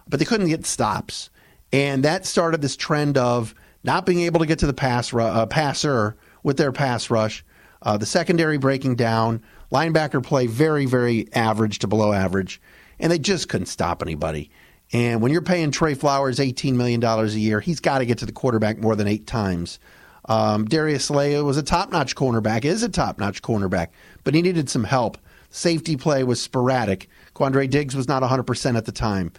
but 0.07 0.19
they 0.19 0.25
couldn't 0.25 0.47
get 0.47 0.65
stops, 0.65 1.29
and 1.71 2.03
that 2.03 2.25
started 2.25 2.61
this 2.61 2.75
trend 2.75 3.17
of 3.17 3.55
not 3.83 4.05
being 4.05 4.21
able 4.21 4.39
to 4.39 4.45
get 4.45 4.59
to 4.59 4.67
the 4.67 4.73
pass 4.73 5.13
uh, 5.13 5.45
passer 5.45 6.17
with 6.43 6.57
their 6.57 6.71
pass 6.71 7.09
rush. 7.09 7.43
Uh, 7.81 7.95
the 7.95 8.05
secondary 8.05 8.57
breaking 8.57 8.95
down, 8.95 9.41
linebacker 9.71 10.23
play 10.23 10.47
very 10.47 10.85
very 10.85 11.31
average 11.33 11.79
to 11.79 11.87
below 11.87 12.11
average, 12.11 12.59
and 12.99 13.11
they 13.11 13.19
just 13.19 13.49
couldn't 13.49 13.67
stop 13.67 14.01
anybody. 14.01 14.51
And 14.93 15.21
when 15.21 15.31
you're 15.31 15.41
paying 15.41 15.71
Trey 15.71 15.95
Flowers 15.95 16.39
$18 16.39 16.75
million 16.75 17.03
a 17.03 17.25
year, 17.25 17.59
he's 17.59 17.79
got 17.79 17.99
to 17.99 18.05
get 18.05 18.19
to 18.19 18.25
the 18.25 18.31
quarterback 18.31 18.77
more 18.77 18.95
than 18.95 19.07
eight 19.07 19.27
times. 19.27 19.79
Um, 20.27 20.65
Darius 20.65 21.05
Slay 21.05 21.41
was 21.41 21.57
a 21.57 21.63
top 21.63 21.91
notch 21.91 22.15
cornerback, 22.15 22.65
is 22.65 22.83
a 22.83 22.89
top 22.89 23.17
notch 23.17 23.41
cornerback, 23.41 23.89
but 24.23 24.33
he 24.33 24.41
needed 24.41 24.69
some 24.69 24.83
help. 24.83 25.17
Safety 25.49 25.95
play 25.95 26.23
was 26.23 26.41
sporadic. 26.41 27.09
Quandre 27.33 27.69
Diggs 27.69 27.95
was 27.95 28.07
not 28.07 28.23
100% 28.23 28.77
at 28.77 28.85
the 28.85 28.91
time. 28.91 29.31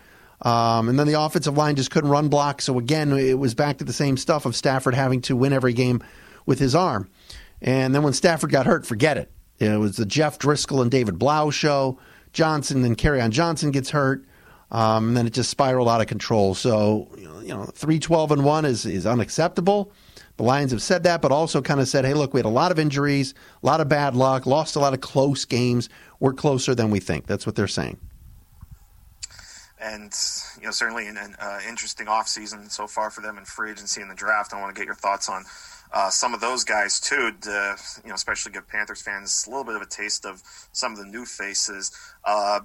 Um, 0.42 0.88
and 0.88 0.98
then 0.98 1.06
the 1.06 1.20
offensive 1.20 1.56
line 1.56 1.76
just 1.76 1.90
couldn't 1.90 2.10
run 2.10 2.28
block. 2.28 2.62
So 2.62 2.78
again, 2.78 3.12
it 3.12 3.38
was 3.38 3.54
back 3.54 3.78
to 3.78 3.84
the 3.84 3.92
same 3.92 4.16
stuff 4.16 4.46
of 4.46 4.54
Stafford 4.54 4.94
having 4.94 5.20
to 5.22 5.36
win 5.36 5.52
every 5.52 5.72
game 5.72 6.02
with 6.46 6.58
his 6.58 6.74
arm. 6.74 7.10
And 7.60 7.94
then 7.94 8.02
when 8.02 8.12
Stafford 8.12 8.50
got 8.50 8.66
hurt, 8.66 8.86
forget 8.86 9.18
it. 9.18 9.30
It 9.58 9.78
was 9.78 9.96
the 9.96 10.06
Jeff 10.06 10.38
Driskel 10.38 10.80
and 10.80 10.90
David 10.90 11.18
Blough 11.18 11.50
show. 11.50 11.98
Johnson 12.32 12.84
and 12.84 12.96
Kerryon 12.96 13.30
Johnson 13.30 13.72
gets 13.72 13.90
hurt. 13.90 14.24
Um, 14.70 15.08
and 15.08 15.16
then 15.16 15.26
it 15.26 15.32
just 15.32 15.50
spiraled 15.50 15.88
out 15.88 16.00
of 16.00 16.06
control. 16.06 16.54
So, 16.54 17.08
you 17.16 17.48
know, 17.48 17.64
312 17.64 18.32
and 18.32 18.44
1 18.44 18.64
is, 18.64 18.86
is 18.86 19.06
unacceptable. 19.06 19.92
The 20.38 20.44
Lions 20.44 20.70
have 20.70 20.82
said 20.82 21.02
that, 21.02 21.20
but 21.20 21.32
also 21.32 21.60
kind 21.60 21.80
of 21.80 21.88
said, 21.88 22.04
hey, 22.04 22.14
look, 22.14 22.32
we 22.32 22.38
had 22.38 22.46
a 22.46 22.48
lot 22.48 22.70
of 22.70 22.78
injuries, 22.78 23.34
a 23.60 23.66
lot 23.66 23.80
of 23.80 23.88
bad 23.88 24.14
luck, 24.14 24.46
lost 24.46 24.76
a 24.76 24.78
lot 24.78 24.94
of 24.94 25.00
close 25.00 25.44
games. 25.44 25.88
We're 26.20 26.32
closer 26.32 26.76
than 26.76 26.90
we 26.90 27.00
think. 27.00 27.26
That's 27.26 27.44
what 27.44 27.56
they're 27.56 27.66
saying. 27.66 27.98
And, 29.80 30.12
you 30.60 30.66
know, 30.66 30.70
certainly 30.70 31.08
an, 31.08 31.18
uh, 31.40 31.58
interesting 31.68 32.06
offseason 32.06 32.70
so 32.70 32.86
far 32.86 33.10
for 33.10 33.20
them 33.20 33.36
in 33.36 33.44
free 33.44 33.72
agency 33.72 34.00
and 34.00 34.08
the 34.08 34.14
draft. 34.14 34.54
I 34.54 34.60
want 34.60 34.74
to 34.74 34.78
get 34.78 34.86
your 34.86 34.94
thoughts 34.94 35.28
on 35.28 35.44
uh, 35.92 36.08
some 36.08 36.34
of 36.34 36.40
those 36.40 36.62
guys, 36.62 37.00
too, 37.00 37.32
to, 37.40 37.76
you 38.04 38.08
know, 38.08 38.14
especially 38.14 38.52
give 38.52 38.68
Panthers 38.68 39.02
fans 39.02 39.44
a 39.46 39.50
little 39.50 39.64
bit 39.64 39.74
of 39.74 39.82
a 39.82 39.86
taste 39.86 40.24
of 40.24 40.40
some 40.70 40.92
of 40.92 40.98
the 40.98 41.04
new 41.04 41.24
faces. 41.24 41.90
Uh, 42.24 42.60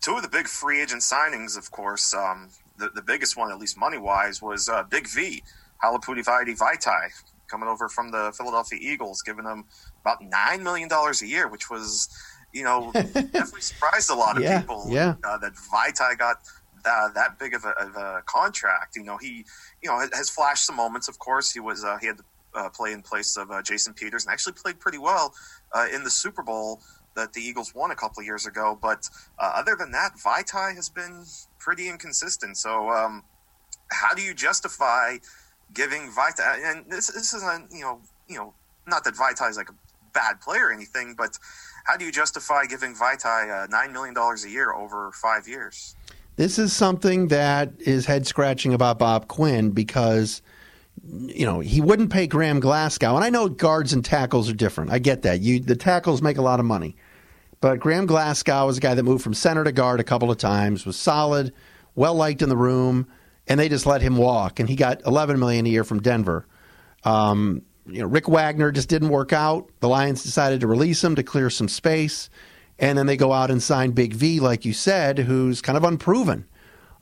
two 0.00 0.14
of 0.14 0.22
the 0.22 0.28
big 0.28 0.46
free 0.46 0.80
agent 0.80 1.02
signings, 1.02 1.58
of 1.58 1.72
course, 1.72 2.14
um, 2.14 2.50
the, 2.78 2.90
the 2.90 3.02
biggest 3.02 3.36
one, 3.36 3.50
at 3.50 3.58
least 3.58 3.76
money 3.76 3.98
wise, 3.98 4.40
was 4.40 4.68
uh, 4.68 4.84
Big 4.84 5.08
V 5.08 5.42
Halapoulivaati 5.82 6.56
Vaitai 6.58 7.10
coming 7.48 7.68
over 7.68 7.88
from 7.88 8.10
the 8.10 8.32
Philadelphia 8.36 8.78
Eagles, 8.80 9.22
giving 9.22 9.44
them 9.44 9.64
about 10.00 10.22
$9 10.22 10.62
million 10.62 10.88
a 10.90 11.26
year, 11.26 11.48
which 11.48 11.68
was, 11.70 12.08
you 12.52 12.64
know, 12.64 12.90
definitely 12.94 13.60
surprised 13.60 14.10
a 14.10 14.14
lot 14.14 14.36
of 14.36 14.42
yeah, 14.42 14.60
people 14.60 14.86
yeah. 14.88 15.14
Uh, 15.22 15.36
that 15.38 15.52
Vaitai 15.54 16.16
got 16.16 16.38
uh, 16.84 17.08
that 17.10 17.38
big 17.38 17.54
of 17.54 17.64
a, 17.64 17.70
of 17.70 17.96
a, 17.96 18.22
contract. 18.26 18.96
You 18.96 19.04
know, 19.04 19.16
he, 19.16 19.44
you 19.82 19.90
know, 19.90 19.98
has 20.12 20.30
flashed 20.30 20.66
some 20.66 20.76
moments. 20.76 21.08
Of 21.08 21.18
course, 21.18 21.52
he 21.52 21.60
was 21.60 21.84
uh, 21.84 21.98
he 22.00 22.06
had 22.06 22.18
to 22.18 22.24
uh, 22.54 22.68
play 22.70 22.92
in 22.92 23.02
place 23.02 23.36
of 23.36 23.50
uh, 23.50 23.62
Jason 23.62 23.94
Peters 23.94 24.24
and 24.24 24.32
actually 24.32 24.54
played 24.54 24.80
pretty 24.80 24.98
well 24.98 25.34
uh, 25.72 25.86
in 25.92 26.04
the 26.04 26.10
Super 26.10 26.42
Bowl 26.42 26.80
that 27.14 27.32
the 27.32 27.40
Eagles 27.40 27.74
won 27.74 27.90
a 27.90 27.94
couple 27.94 28.20
of 28.20 28.26
years 28.26 28.46
ago. 28.46 28.78
But 28.80 29.08
uh, 29.38 29.52
other 29.54 29.76
than 29.78 29.92
that, 29.92 30.12
Vaitai 30.16 30.74
has 30.74 30.88
been 30.88 31.24
pretty 31.58 31.88
inconsistent. 31.88 32.56
So, 32.56 32.90
um, 32.90 33.24
how 33.90 34.14
do 34.14 34.22
you 34.22 34.34
justify 34.34 35.18
giving 35.74 36.10
Vaitai? 36.10 36.64
And 36.64 36.90
this 36.90 37.08
this 37.08 37.32
isn't 37.34 37.72
you 37.72 37.82
know 37.82 38.00
you 38.28 38.36
know 38.36 38.54
not 38.86 39.04
that 39.04 39.14
Vaitai 39.14 39.50
is 39.50 39.56
like 39.56 39.70
a 39.70 39.74
bad 40.12 40.40
player 40.40 40.66
or 40.66 40.72
anything, 40.72 41.14
but 41.16 41.38
how 41.84 41.96
do 41.96 42.04
you 42.04 42.12
justify 42.12 42.64
giving 42.66 42.94
Vaitai 42.94 43.64
uh, 43.64 43.66
nine 43.68 43.92
million 43.92 44.14
dollars 44.14 44.44
a 44.44 44.50
year 44.50 44.72
over 44.72 45.10
five 45.12 45.48
years? 45.48 45.94
This 46.36 46.58
is 46.58 46.72
something 46.72 47.28
that 47.28 47.72
is 47.78 48.06
head 48.06 48.26
scratching 48.26 48.72
about 48.72 48.98
Bob 48.98 49.28
Quinn 49.28 49.70
because 49.70 50.42
you 51.04 51.44
know 51.44 51.60
he 51.60 51.80
wouldn't 51.80 52.10
pay 52.10 52.26
Graham 52.26 52.60
Glasgow, 52.60 53.16
and 53.16 53.24
I 53.24 53.30
know 53.30 53.48
guards 53.48 53.92
and 53.92 54.04
tackles 54.04 54.48
are 54.48 54.54
different. 54.54 54.90
I 54.90 54.98
get 54.98 55.22
that. 55.22 55.40
You 55.40 55.60
the 55.60 55.76
tackles 55.76 56.22
make 56.22 56.38
a 56.38 56.42
lot 56.42 56.60
of 56.60 56.66
money, 56.66 56.96
but 57.60 57.80
Graham 57.80 58.06
Glasgow 58.06 58.66
was 58.66 58.78
a 58.78 58.80
guy 58.80 58.94
that 58.94 59.02
moved 59.02 59.22
from 59.22 59.34
center 59.34 59.64
to 59.64 59.72
guard 59.72 60.00
a 60.00 60.04
couple 60.04 60.30
of 60.30 60.38
times, 60.38 60.86
was 60.86 60.96
solid, 60.96 61.52
well 61.94 62.14
liked 62.14 62.42
in 62.42 62.48
the 62.48 62.56
room, 62.56 63.06
and 63.48 63.58
they 63.58 63.68
just 63.68 63.86
let 63.86 64.02
him 64.02 64.16
walk, 64.16 64.60
and 64.60 64.68
he 64.68 64.76
got 64.76 65.04
11 65.04 65.38
million 65.38 65.66
a 65.66 65.68
year 65.68 65.84
from 65.84 66.00
Denver. 66.00 66.46
Um, 67.04 67.62
you 67.86 68.00
know, 68.00 68.06
Rick 68.06 68.28
Wagner 68.28 68.70
just 68.70 68.88
didn't 68.88 69.08
work 69.08 69.32
out. 69.32 69.68
The 69.80 69.88
Lions 69.88 70.22
decided 70.22 70.60
to 70.60 70.66
release 70.66 71.02
him 71.02 71.16
to 71.16 71.22
clear 71.22 71.50
some 71.50 71.68
space. 71.68 72.30
And 72.78 72.96
then 72.96 73.06
they 73.06 73.16
go 73.16 73.32
out 73.32 73.50
and 73.50 73.62
sign 73.62 73.90
Big 73.92 74.14
V, 74.14 74.40
like 74.40 74.64
you 74.64 74.72
said, 74.72 75.18
who's 75.18 75.60
kind 75.60 75.76
of 75.76 75.84
unproven. 75.84 76.46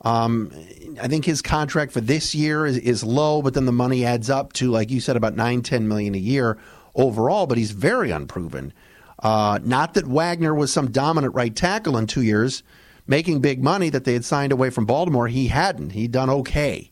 Um, 0.01 0.51
I 0.99 1.07
think 1.07 1.25
his 1.25 1.41
contract 1.41 1.91
for 1.91 2.01
this 2.01 2.33
year 2.33 2.65
is, 2.65 2.77
is, 2.77 3.03
low, 3.03 3.41
but 3.41 3.53
then 3.53 3.65
the 3.65 3.71
money 3.71 4.03
adds 4.03 4.29
up 4.29 4.53
to, 4.53 4.71
like 4.71 4.89
you 4.89 4.99
said, 4.99 5.15
about 5.15 5.35
nine, 5.35 5.61
ten 5.61 5.87
million 5.87 6.15
a 6.15 6.19
year 6.19 6.57
overall. 6.95 7.45
But 7.45 7.59
he's 7.59 7.71
very 7.71 8.09
unproven. 8.09 8.73
Uh, 9.19 9.59
not 9.63 9.93
that 9.93 10.07
Wagner 10.07 10.55
was 10.55 10.73
some 10.73 10.89
dominant 10.89 11.35
right 11.35 11.55
tackle 11.55 11.97
in 11.97 12.07
two 12.07 12.23
years, 12.23 12.63
making 13.07 13.41
big 13.41 13.63
money 13.63 13.89
that 13.89 14.05
they 14.05 14.13
had 14.13 14.25
signed 14.25 14.51
away 14.51 14.69
from 14.69 14.85
Baltimore. 14.85 15.27
He 15.27 15.47
hadn't. 15.47 15.91
He'd 15.91 16.11
done 16.11 16.29
okay. 16.29 16.89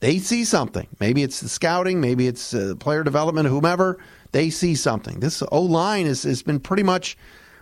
They 0.00 0.18
see 0.18 0.44
something. 0.44 0.86
Maybe 0.98 1.22
it's 1.22 1.40
the 1.40 1.48
scouting, 1.48 2.00
maybe 2.00 2.26
it's 2.26 2.54
uh, 2.54 2.74
player 2.78 3.04
development, 3.04 3.48
whomever. 3.48 3.98
They 4.32 4.48
see 4.48 4.74
something. 4.74 5.20
This 5.20 5.42
O 5.52 5.60
line 5.62 6.06
has, 6.06 6.22
has 6.22 6.42
been 6.42 6.60
pretty 6.60 6.82
much 6.82 7.16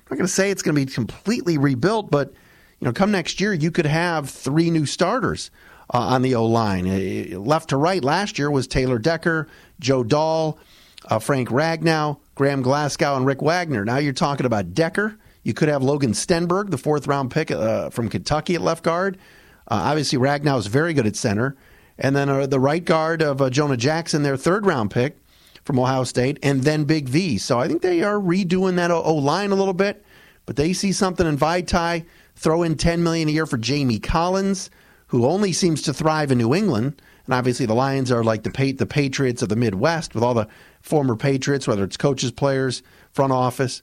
I'm 0.09 0.15
not 0.15 0.19
going 0.19 0.27
to 0.27 0.33
say 0.33 0.51
it's 0.51 0.63
going 0.63 0.75
to 0.75 0.87
be 0.87 0.91
completely 0.91 1.59
rebuilt, 1.59 2.11
but 2.11 2.33
you 2.81 2.87
know, 2.87 2.93
come 2.93 3.11
next 3.11 3.41
year, 3.41 3.53
you 3.53 3.71
could 3.71 3.87
have 3.87 4.31
three 4.31 4.71
new 4.71 4.87
starters 4.87 5.51
uh, 5.93 5.99
on 5.99 6.23
the 6.23 6.35
O 6.35 6.47
line. 6.47 6.87
Uh, 6.87 7.39
left 7.39 7.71
to 7.71 7.77
right 7.77 8.03
last 8.03 8.39
year 8.39 8.51
was 8.51 8.67
Taylor 8.67 8.99
Decker, 8.99 9.49
Joe 9.81 10.05
Dahl, 10.05 10.59
uh, 11.07 11.19
Frank 11.19 11.49
Ragnow, 11.51 12.21
Graham 12.37 12.63
Glasgow, 12.63 13.17
and 13.17 13.27
Rick 13.27 13.43
Wagner. 13.43 13.85
Now 13.85 13.99
you're 13.99 14.13
talking 14.13 14.47
about 14.47 14.73
Decker. 14.73 15.19
You 15.49 15.55
could 15.55 15.71
have 15.71 15.83
Logan 15.83 16.13
Stenberg, 16.13 16.69
the 16.69 16.77
fourth 16.77 17.07
round 17.07 17.31
pick 17.31 17.51
uh, 17.51 17.89
from 17.89 18.11
Kentucky 18.11 18.55
at 18.55 18.61
left 18.61 18.85
guard. 18.85 19.17
Uh, 19.67 19.81
obviously, 19.81 20.19
Ragnow 20.19 20.59
is 20.59 20.67
very 20.67 20.93
good 20.93 21.07
at 21.07 21.17
center. 21.17 21.57
And 21.99 22.15
then 22.15 22.29
uh, 22.29 22.47
the 22.47 22.61
right 22.61 22.85
guard 22.85 23.23
of 23.23 23.51
Jonah 23.51 23.79
Jackson, 23.79 24.23
their 24.23 24.37
third 24.37 24.67
round 24.67 24.91
pick 24.91 25.17
from 25.65 25.79
Ohio 25.79 26.05
State, 26.05 26.39
and 26.43 26.65
then 26.65 26.85
Big 26.85 27.09
V. 27.09 27.39
So 27.39 27.59
I 27.59 27.67
think 27.67 27.81
they 27.81 28.03
are 28.03 28.17
redoing 28.17 28.77
that 28.77 28.91
O 28.91 29.15
line 29.15 29.51
a 29.51 29.55
little 29.55 29.73
bit, 29.73 30.05
but 30.45 30.57
they 30.57 30.75
see 30.75 30.93
something 30.93 31.27
in 31.27 31.39
Vaitai. 31.39 32.05
Throw 32.37 32.63
in 32.63 32.77
ten 32.77 33.03
million 33.03 33.31
a 33.31 33.33
year 33.33 33.47
for 33.47 33.57
Jamie 33.57 33.99
Collins, 33.99 34.69
who 35.07 35.25
only 35.25 35.55
seems 35.55 35.81
to 35.81 35.95
thrive 35.95 36.31
in 36.31 36.37
New 36.37 36.55
England. 36.55 37.01
And 37.25 37.33
obviously, 37.33 37.65
the 37.65 37.73
Lions 37.73 38.13
are 38.13 38.23
like 38.23 38.43
the 38.43 38.73
the 38.73 38.85
Patriots 38.85 39.41
of 39.41 39.49
the 39.49 39.57
Midwest 39.57 40.15
with 40.15 40.23
all 40.23 40.35
the 40.35 40.49
former 40.83 41.17
Patriots, 41.17 41.67
whether 41.67 41.85
it's 41.85 41.97
coaches, 41.97 42.33
players, 42.33 42.83
front 43.13 43.33
office. 43.33 43.81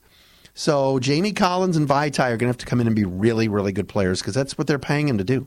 So 0.58 0.98
Jamie 0.98 1.34
Collins 1.34 1.76
and 1.76 1.86
Vaitai 1.86 2.30
are 2.30 2.38
going 2.38 2.38
to 2.38 2.46
have 2.46 2.56
to 2.56 2.64
come 2.64 2.80
in 2.80 2.86
and 2.86 2.96
be 2.96 3.04
really, 3.04 3.46
really 3.46 3.72
good 3.72 3.88
players 3.88 4.22
because 4.22 4.32
that's 4.32 4.56
what 4.56 4.66
they're 4.66 4.78
paying 4.78 5.06
him 5.06 5.18
to 5.18 5.24
do. 5.24 5.46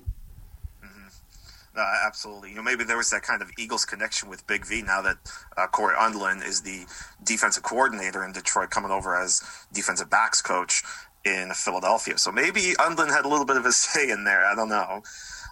Uh, 1.76 1.94
absolutely. 2.06 2.52
You 2.52 2.58
know, 2.58 2.62
maybe 2.62 2.84
there 2.84 2.96
was 2.96 3.10
that 3.10 3.24
kind 3.24 3.42
of 3.42 3.50
Eagles 3.58 3.86
connection 3.86 4.30
with 4.30 4.46
Big 4.46 4.68
V 4.68 4.84
now 4.84 5.02
that 5.02 5.18
uh, 5.58 5.66
Cory 5.66 5.96
Undlin 5.96 6.46
is 6.46 6.62
the 6.62 6.86
defensive 7.24 7.64
coordinator 7.64 8.24
in 8.24 8.34
Detroit, 8.34 8.70
coming 8.70 8.92
over 8.92 9.20
as 9.20 9.42
defensive 9.74 10.12
backs 10.12 10.44
coach 10.44 10.84
in 11.26 11.54
Philadelphia. 11.56 12.20
So 12.20 12.32
maybe 12.32 12.76
Undlin 12.78 13.10
had 13.10 13.26
a 13.26 13.30
little 13.30 13.48
bit 13.48 13.58
of 13.58 13.66
a 13.66 13.72
say 13.72 14.12
in 14.12 14.26
there. 14.26 14.46
I 14.46 14.54
don't 14.54 14.70
know. 14.70 15.02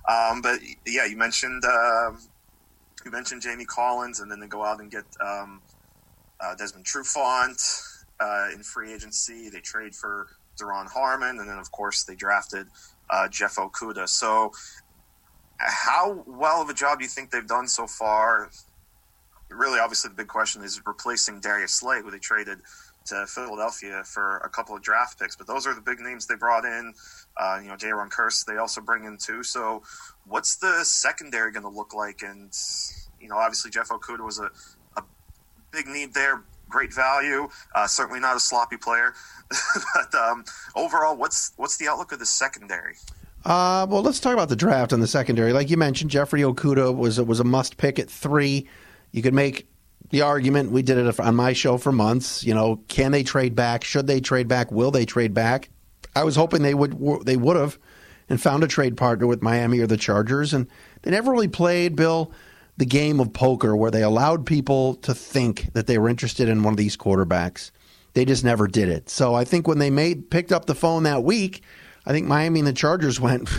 Um, 0.07 0.43
but 0.43 0.59
yeah, 0.85 1.05
you 1.05 1.17
mentioned 1.17 1.63
uh, 1.65 2.11
you 3.03 3.09
mentioned 3.09 3.41
Jamie 3.41 3.65
Collins, 3.65 4.19
and 4.19 4.29
then 4.29 4.39
they 4.39 4.47
go 4.47 4.63
out 4.63 4.81
and 4.81 4.91
get 4.91 5.05
um, 5.19 5.61
uh, 6.39 6.53
Desmond 6.53 6.85
Trufant 6.85 7.96
uh, 8.19 8.47
in 8.53 8.63
free 8.63 8.93
agency. 8.93 9.49
They 9.49 9.59
trade 9.59 9.95
for 9.95 10.27
Duron 10.59 10.87
Harmon, 10.87 11.39
and 11.39 11.49
then 11.49 11.57
of 11.57 11.71
course 11.71 12.03
they 12.03 12.15
drafted 12.15 12.67
uh, 13.09 13.27
Jeff 13.27 13.55
Okudah. 13.55 14.09
So 14.09 14.51
how 15.59 16.23
well 16.27 16.61
of 16.61 16.69
a 16.69 16.73
job 16.73 16.99
do 16.99 17.05
you 17.05 17.09
think 17.09 17.31
they've 17.31 17.47
done 17.47 17.67
so 17.67 17.87
far? 17.87 18.49
Really, 19.49 19.79
obviously, 19.79 20.09
the 20.09 20.15
big 20.15 20.27
question 20.27 20.63
is 20.63 20.81
replacing 20.85 21.39
Darius 21.39 21.73
Slay, 21.73 22.01
who 22.01 22.11
they 22.11 22.19
traded 22.19 22.59
to 23.05 23.25
Philadelphia 23.25 24.03
for 24.03 24.37
a 24.39 24.49
couple 24.49 24.75
of 24.75 24.81
draft 24.81 25.17
picks. 25.17 25.35
But 25.35 25.47
those 25.47 25.65
are 25.65 25.73
the 25.73 25.81
big 25.81 25.99
names 25.99 26.27
they 26.27 26.35
brought 26.35 26.65
in. 26.65 26.93
Uh, 27.37 27.59
you 27.61 27.69
know, 27.69 27.75
Jayron 27.75 28.09
Kearse 28.09 28.45
they 28.45 28.57
also 28.57 28.81
bring 28.81 29.05
in 29.05 29.17
too. 29.17 29.43
So, 29.43 29.83
what's 30.25 30.57
the 30.57 30.83
secondary 30.83 31.51
going 31.51 31.63
to 31.63 31.69
look 31.69 31.93
like? 31.93 32.21
And 32.23 32.51
you 33.21 33.29
know, 33.29 33.37
obviously, 33.37 33.71
Jeff 33.71 33.89
Okudah 33.89 34.25
was 34.25 34.39
a, 34.39 34.51
a 34.97 35.03
big 35.71 35.87
need 35.87 36.13
there, 36.13 36.43
great 36.69 36.93
value. 36.93 37.49
Uh, 37.75 37.87
certainly 37.87 38.19
not 38.19 38.35
a 38.35 38.39
sloppy 38.39 38.77
player, 38.77 39.13
but 39.93 40.15
um, 40.15 40.43
overall, 40.75 41.15
what's 41.15 41.53
what's 41.57 41.77
the 41.77 41.87
outlook 41.87 42.11
of 42.11 42.19
the 42.19 42.25
secondary? 42.25 42.95
Uh, 43.45 43.87
well, 43.89 44.01
let's 44.01 44.19
talk 44.19 44.33
about 44.33 44.49
the 44.49 44.55
draft 44.55 44.91
on 44.91 44.99
the 44.99 45.07
secondary. 45.07 45.53
Like 45.53 45.69
you 45.69 45.77
mentioned, 45.77 46.11
Jeffrey 46.11 46.41
Okudah 46.41 46.95
was 46.95 47.19
was 47.21 47.39
a 47.39 47.43
must 47.43 47.77
pick 47.77 47.99
at 47.99 48.09
three. 48.09 48.67
You 49.11 49.21
could 49.21 49.33
make 49.33 49.69
the 50.09 50.21
argument. 50.21 50.71
We 50.71 50.81
did 50.81 50.97
it 50.97 51.19
on 51.19 51.35
my 51.35 51.53
show 51.53 51.77
for 51.77 51.91
months. 51.91 52.43
You 52.43 52.53
know, 52.53 52.81
can 52.87 53.11
they 53.11 53.23
trade 53.23 53.55
back? 53.55 53.83
Should 53.83 54.07
they 54.07 54.19
trade 54.19 54.47
back? 54.47 54.71
Will 54.71 54.91
they 54.91 55.05
trade 55.05 55.33
back? 55.33 55.69
I 56.15 56.23
was 56.23 56.35
hoping 56.35 56.61
they 56.61 56.73
would 56.73 57.25
they 57.25 57.37
would 57.37 57.57
have 57.57 57.77
and 58.29 58.41
found 58.41 58.63
a 58.63 58.67
trade 58.67 58.97
partner 58.97 59.25
with 59.27 59.41
Miami 59.41 59.79
or 59.79 59.87
the 59.87 59.97
Chargers, 59.97 60.53
and 60.53 60.67
they 61.01 61.11
never 61.11 61.31
really 61.31 61.47
played 61.47 61.95
Bill 61.95 62.31
the 62.77 62.85
game 62.85 63.19
of 63.19 63.33
poker 63.33 63.75
where 63.75 63.91
they 63.91 64.03
allowed 64.03 64.45
people 64.45 64.95
to 64.95 65.13
think 65.13 65.73
that 65.73 65.87
they 65.87 65.97
were 65.97 66.09
interested 66.09 66.47
in 66.47 66.63
one 66.63 66.73
of 66.73 66.77
these 66.77 66.95
quarterbacks. 66.95 67.71
They 68.13 68.23
just 68.25 68.43
never 68.43 68.67
did 68.67 68.89
it. 68.89 69.09
So 69.09 69.35
I 69.35 69.43
think 69.43 69.67
when 69.67 69.79
they 69.79 69.89
made 69.89 70.29
picked 70.29 70.51
up 70.51 70.65
the 70.65 70.75
phone 70.75 71.03
that 71.03 71.23
week 71.23 71.63
I 72.07 72.11
think 72.11 72.25
Miami 72.25 72.61
and 72.61 72.67
the 72.67 72.73
Chargers 72.73 73.19
went, 73.19 73.49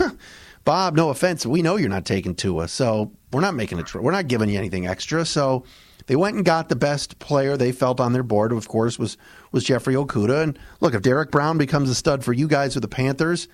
Bob, 0.65 0.95
no 0.95 1.09
offense, 1.09 1.45
we 1.45 1.61
know 1.61 1.77
you're 1.77 1.87
not 1.87 2.05
taking 2.05 2.35
Tua, 2.35 2.67
so 2.67 3.13
we're 3.31 3.41
not 3.41 3.55
making 3.55 3.79
a 3.79 3.83
tr- 3.83 3.99
we're 3.99 4.11
not 4.11 4.27
giving 4.27 4.49
you 4.49 4.57
anything 4.57 4.87
extra. 4.87 5.23
So 5.23 5.63
they 6.07 6.15
went 6.15 6.35
and 6.35 6.43
got 6.43 6.67
the 6.67 6.75
best 6.75 7.19
player 7.19 7.55
they 7.55 7.71
felt 7.71 7.99
on 7.99 8.11
their 8.11 8.23
board. 8.23 8.51
Of 8.51 8.67
course, 8.67 8.97
was 8.97 9.17
was 9.51 9.63
Jeffrey 9.63 9.93
Okudah. 9.93 10.43
And 10.43 10.59
look, 10.81 10.95
if 10.95 11.03
Derrick 11.03 11.29
Brown 11.29 11.57
becomes 11.57 11.89
a 11.89 11.95
stud 11.95 12.23
for 12.23 12.33
you 12.33 12.47
guys 12.47 12.75
or 12.75 12.79
the 12.79 12.87
Panthers, 12.87 13.47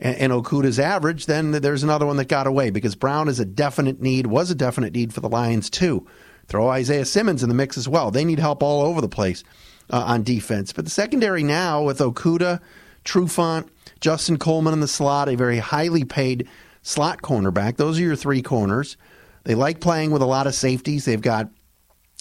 and, 0.00 0.16
and 0.16 0.32
Okudah's 0.32 0.80
average, 0.80 1.26
then 1.26 1.52
there's 1.52 1.84
another 1.84 2.06
one 2.06 2.16
that 2.16 2.28
got 2.28 2.46
away 2.46 2.70
because 2.70 2.96
Brown 2.96 3.28
is 3.28 3.38
a 3.38 3.44
definite 3.44 4.00
need, 4.00 4.26
was 4.26 4.50
a 4.50 4.54
definite 4.54 4.94
need 4.94 5.12
for 5.12 5.20
the 5.20 5.28
Lions 5.28 5.70
too. 5.70 6.06
Throw 6.48 6.68
Isaiah 6.68 7.04
Simmons 7.04 7.44
in 7.44 7.48
the 7.48 7.54
mix 7.54 7.78
as 7.78 7.88
well. 7.88 8.10
They 8.10 8.24
need 8.24 8.40
help 8.40 8.62
all 8.62 8.82
over 8.82 9.00
the 9.00 9.08
place 9.08 9.44
uh, 9.90 10.02
on 10.06 10.24
defense. 10.24 10.72
But 10.72 10.84
the 10.84 10.90
secondary 10.90 11.44
now 11.44 11.82
with 11.82 12.00
Okudah, 12.00 12.60
Trufant, 13.04 13.68
Justin 14.00 14.38
Coleman 14.38 14.72
in 14.72 14.80
the 14.80 14.88
slot, 14.88 15.28
a 15.28 15.36
very 15.36 15.58
highly 15.58 16.04
paid 16.04 16.48
slot 16.82 17.22
cornerback. 17.22 17.76
Those 17.76 17.98
are 18.00 18.02
your 18.02 18.16
three 18.16 18.42
corners. 18.42 18.96
They 19.44 19.54
like 19.54 19.80
playing 19.80 20.10
with 20.10 20.22
a 20.22 20.26
lot 20.26 20.46
of 20.46 20.54
safeties. 20.54 21.04
They've 21.04 21.20
got, 21.20 21.48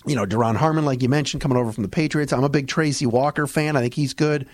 you 0.06 0.16
know, 0.16 0.26
Duron 0.26 0.56
Harmon, 0.56 0.86
like 0.86 1.02
you 1.02 1.10
mentioned, 1.10 1.42
coming 1.42 1.58
over 1.58 1.72
from 1.72 1.84
the 1.84 1.90
Patriots. 1.90 2.32
I'm 2.32 2.44
a 2.44 2.50
big 2.50 2.68
Tracy 2.68 3.06
Walker 3.06 3.48
fan. 3.48 3.76
I 3.76 3.82
think 3.82 3.94
he's 3.94 4.14
good. 4.14 4.48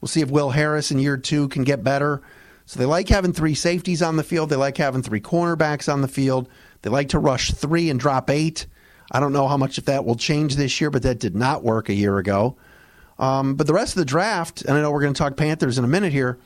We'll 0.00 0.08
see 0.08 0.22
if 0.22 0.30
Will 0.30 0.50
Harris 0.50 0.90
in 0.90 0.98
year 0.98 1.16
two 1.16 1.48
can 1.48 1.62
get 1.64 1.84
better. 1.84 2.22
So 2.66 2.78
they 2.78 2.86
like 2.86 3.08
having 3.08 3.32
three 3.32 3.54
safeties 3.54 4.02
on 4.02 4.16
the 4.16 4.22
field. 4.22 4.50
They 4.50 4.56
like 4.56 4.76
having 4.76 5.02
three 5.02 5.20
cornerbacks 5.20 5.92
on 5.92 6.02
the 6.02 6.08
field. 6.08 6.48
They 6.82 6.90
like 6.90 7.08
to 7.10 7.18
rush 7.18 7.52
three 7.52 7.90
and 7.90 7.98
drop 7.98 8.30
eight. 8.30 8.66
I 9.10 9.20
don't 9.20 9.32
know 9.32 9.48
how 9.48 9.56
much 9.56 9.76
of 9.78 9.86
that 9.86 10.04
will 10.04 10.14
change 10.14 10.56
this 10.56 10.80
year, 10.80 10.90
but 10.90 11.02
that 11.02 11.18
did 11.18 11.34
not 11.34 11.64
work 11.64 11.88
a 11.88 11.94
year 11.94 12.18
ago. 12.18 12.56
Um, 13.18 13.54
but 13.56 13.66
the 13.66 13.74
rest 13.74 13.94
of 13.96 13.98
the 13.98 14.04
draft, 14.04 14.62
and 14.62 14.76
I 14.76 14.80
know 14.80 14.90
we're 14.90 15.02
going 15.02 15.12
to 15.12 15.18
talk 15.18 15.36
Panthers 15.36 15.78
in 15.78 15.84
a 15.84 15.88
minute 15.88 16.12
here 16.12 16.38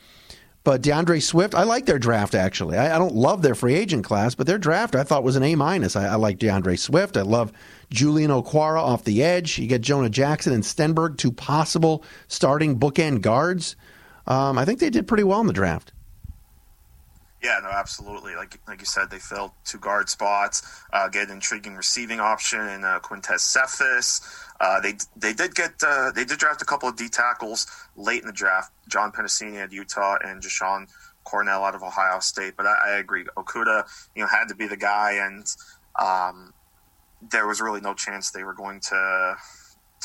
But 0.65 0.81
DeAndre 0.81 1.21
Swift, 1.21 1.53
I 1.53 1.63
like 1.63 1.85
their 1.85 1.99
draft 1.99 2.33
actually. 2.33 2.75
I, 2.75 2.95
I, 2.95 2.97
don't 2.97 3.13
love 3.13 3.43
their 3.43 3.53
free 3.53 3.75
agent 3.75 4.03
class, 4.03 4.33
but 4.33 4.47
their 4.47 4.57
draft 4.57 4.95
I 4.95 5.03
thought 5.03 5.23
was 5.23 5.35
an 5.35 5.43
A 5.43 5.53
minus. 5.53 5.95
I, 5.95 6.07
I 6.07 6.15
like 6.15 6.39
DeAndre 6.39 6.77
Swift. 6.77 7.17
I 7.17 7.21
love 7.21 7.51
Julian 7.91 8.31
Okwara 8.31 8.79
off 8.81 9.03
the 9.03 9.23
edge. 9.23 9.59
You 9.59 9.67
get 9.67 9.81
Jonah 9.81 10.09
Jackson 10.09 10.53
and 10.53 10.63
Stenberg, 10.63 11.17
two 11.17 11.31
possible 11.31 12.03
starting 12.27 12.79
bookend 12.79 13.21
guards. 13.21 13.75
Um, 14.25 14.57
I 14.57 14.65
think 14.65 14.79
they 14.79 14.89
did 14.89 15.07
pretty 15.07 15.23
well 15.23 15.39
in 15.39 15.45
the 15.47 15.53
draft. 15.53 15.93
Yeah, 17.45 17.59
no, 17.61 17.69
absolutely. 17.69 18.35
Like 18.35 18.59
like 18.67 18.79
you 18.79 18.87
said, 18.87 19.11
they 19.11 19.19
filled 19.19 19.51
two 19.65 19.77
guard 19.77 20.09
spots. 20.09 20.63
Uh, 20.91 21.07
get 21.09 21.27
an 21.27 21.35
intriguing 21.35 21.75
receiving 21.75 22.19
option 22.19 22.59
in 22.59 22.83
uh, 22.83 22.99
Quintez 23.01 23.41
Cephus. 23.41 24.19
Uh, 24.59 24.81
they 24.81 24.95
they 25.15 25.31
did 25.31 25.53
get 25.53 25.73
uh, 25.85 26.09
they 26.09 26.25
did 26.25 26.39
draft 26.39 26.63
a 26.63 26.65
couple 26.65 26.89
of 26.89 26.95
D 26.95 27.07
tackles 27.07 27.67
late 27.95 28.21
in 28.21 28.25
the 28.25 28.33
draft. 28.33 28.71
John 28.87 29.11
Penisini 29.11 29.63
at 29.63 29.71
Utah 29.71 30.17
and 30.25 30.41
Jashon 30.41 30.87
Cornell 31.23 31.63
out 31.63 31.75
of 31.75 31.83
Ohio 31.83 32.19
State. 32.19 32.55
But 32.57 32.65
I, 32.65 32.77
I, 32.83 32.97
agree, 32.97 33.25
Okudah, 33.37 33.83
you 34.15 34.23
know, 34.23 34.27
had 34.27 34.47
to 34.47 34.55
be 34.55 34.65
the 34.65 34.77
guy, 34.77 35.11
and 35.23 35.45
um, 36.01 36.51
there 37.29 37.45
was 37.45 37.61
really 37.61 37.81
no 37.81 37.93
chance 37.93 38.31
they 38.31 38.43
were 38.43 38.55
going 38.55 38.79
to 38.89 39.35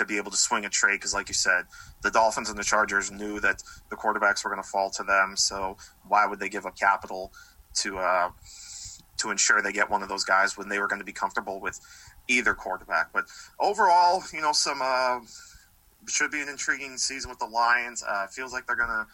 to 0.00 0.06
be 0.06 0.16
able 0.16 0.30
to 0.30 0.36
swing 0.36 0.64
a 0.64 0.68
trade 0.68 0.94
because, 0.94 1.14
like 1.14 1.28
you 1.28 1.34
said, 1.34 1.66
the 2.02 2.10
Dolphins 2.10 2.48
and 2.48 2.58
the 2.58 2.64
Chargers 2.64 3.10
knew 3.10 3.38
that 3.40 3.62
the 3.90 3.96
quarterbacks 3.96 4.42
were 4.42 4.50
going 4.50 4.62
to 4.62 4.68
fall 4.68 4.90
to 4.90 5.04
them. 5.04 5.36
So 5.36 5.76
why 6.08 6.26
would 6.26 6.40
they 6.40 6.48
give 6.48 6.66
up 6.66 6.76
capital 6.76 7.32
to 7.76 7.98
uh, 7.98 8.30
to 9.18 9.30
ensure 9.30 9.62
they 9.62 9.72
get 9.72 9.90
one 9.90 10.02
of 10.02 10.08
those 10.08 10.24
guys 10.24 10.56
when 10.56 10.68
they 10.68 10.78
were 10.78 10.88
going 10.88 11.00
to 11.00 11.04
be 11.04 11.12
comfortable 11.12 11.60
with 11.60 11.78
either 12.28 12.54
quarterback? 12.54 13.12
But 13.12 13.26
overall, 13.58 14.22
you 14.32 14.40
know, 14.40 14.52
some 14.52 14.80
uh, 14.82 15.20
should 16.08 16.30
be 16.30 16.40
an 16.40 16.48
intriguing 16.48 16.96
season 16.96 17.30
with 17.30 17.38
the 17.38 17.46
Lions. 17.46 18.02
Uh, 18.06 18.26
feels 18.26 18.52
like 18.52 18.66
they're 18.66 18.76
going 18.76 18.88
to 18.88 19.06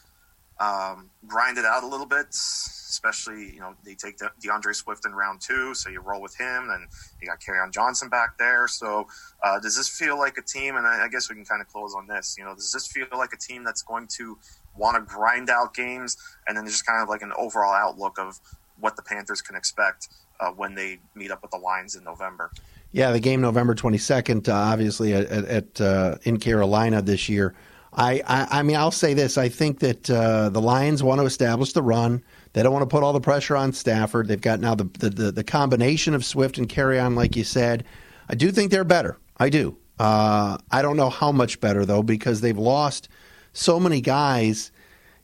um, 0.58 1.10
grind 1.26 1.58
it 1.58 1.64
out 1.64 1.82
a 1.82 1.86
little 1.86 2.06
bit, 2.06 2.26
especially, 2.30 3.52
you 3.52 3.60
know, 3.60 3.74
they 3.84 3.94
take 3.94 4.16
De- 4.16 4.32
D'Andre 4.40 4.72
Swift 4.72 5.04
in 5.04 5.12
round 5.12 5.40
two, 5.40 5.74
so 5.74 5.90
you 5.90 6.00
roll 6.00 6.22
with 6.22 6.36
him, 6.36 6.70
and 6.70 6.86
you 7.20 7.28
got 7.28 7.40
Kerryon 7.40 7.72
Johnson 7.72 8.08
back 8.08 8.38
there. 8.38 8.66
So 8.66 9.06
uh, 9.42 9.60
does 9.60 9.76
this 9.76 9.88
feel 9.88 10.18
like 10.18 10.38
a 10.38 10.42
team, 10.42 10.76
and 10.76 10.86
I, 10.86 11.04
I 11.04 11.08
guess 11.08 11.28
we 11.28 11.36
can 11.36 11.44
kind 11.44 11.60
of 11.60 11.68
close 11.68 11.94
on 11.94 12.06
this, 12.06 12.36
you 12.38 12.44
know, 12.44 12.54
does 12.54 12.72
this 12.72 12.86
feel 12.86 13.06
like 13.12 13.32
a 13.32 13.38
team 13.38 13.64
that's 13.64 13.82
going 13.82 14.06
to 14.16 14.38
want 14.76 14.96
to 14.96 15.02
grind 15.02 15.50
out 15.50 15.74
games, 15.74 16.16
and 16.46 16.56
then 16.56 16.66
just 16.66 16.86
kind 16.86 17.02
of 17.02 17.08
like 17.08 17.22
an 17.22 17.32
overall 17.36 17.74
outlook 17.74 18.18
of 18.18 18.40
what 18.78 18.96
the 18.96 19.02
Panthers 19.02 19.42
can 19.42 19.56
expect 19.56 20.08
uh, 20.40 20.50
when 20.50 20.74
they 20.74 20.98
meet 21.14 21.30
up 21.30 21.42
with 21.42 21.50
the 21.50 21.58
Lions 21.58 21.94
in 21.94 22.04
November? 22.04 22.50
Yeah, 22.92 23.12
the 23.12 23.20
game 23.20 23.40
November 23.40 23.74
22nd, 23.74 24.48
uh, 24.48 24.52
obviously 24.54 25.12
at, 25.12 25.26
at 25.26 25.80
uh, 25.80 26.16
in 26.22 26.38
Carolina 26.38 27.02
this 27.02 27.28
year. 27.28 27.54
I, 27.96 28.22
I, 28.26 28.58
I 28.58 28.62
mean, 28.62 28.76
I'll 28.76 28.90
say 28.90 29.14
this. 29.14 29.38
I 29.38 29.48
think 29.48 29.80
that 29.80 30.10
uh, 30.10 30.50
the 30.50 30.60
Lions 30.60 31.02
want 31.02 31.20
to 31.20 31.26
establish 31.26 31.72
the 31.72 31.82
run. 31.82 32.22
They 32.52 32.62
don't 32.62 32.72
want 32.72 32.82
to 32.82 32.94
put 32.94 33.02
all 33.02 33.14
the 33.14 33.20
pressure 33.20 33.56
on 33.56 33.72
Stafford. 33.72 34.28
They've 34.28 34.40
got 34.40 34.60
now 34.60 34.74
the, 34.74 34.84
the, 34.84 35.10
the, 35.10 35.32
the 35.32 35.44
combination 35.44 36.14
of 36.14 36.24
Swift 36.24 36.58
and 36.58 36.68
Kerryon, 36.68 37.16
like 37.16 37.36
you 37.36 37.44
said. 37.44 37.84
I 38.28 38.34
do 38.34 38.52
think 38.52 38.70
they're 38.70 38.84
better. 38.84 39.18
I 39.38 39.48
do. 39.48 39.78
Uh, 39.98 40.58
I 40.70 40.82
don't 40.82 40.98
know 40.98 41.08
how 41.08 41.32
much 41.32 41.58
better, 41.60 41.86
though, 41.86 42.02
because 42.02 42.42
they've 42.42 42.56
lost 42.56 43.08
so 43.54 43.80
many 43.80 44.02
guys, 44.02 44.72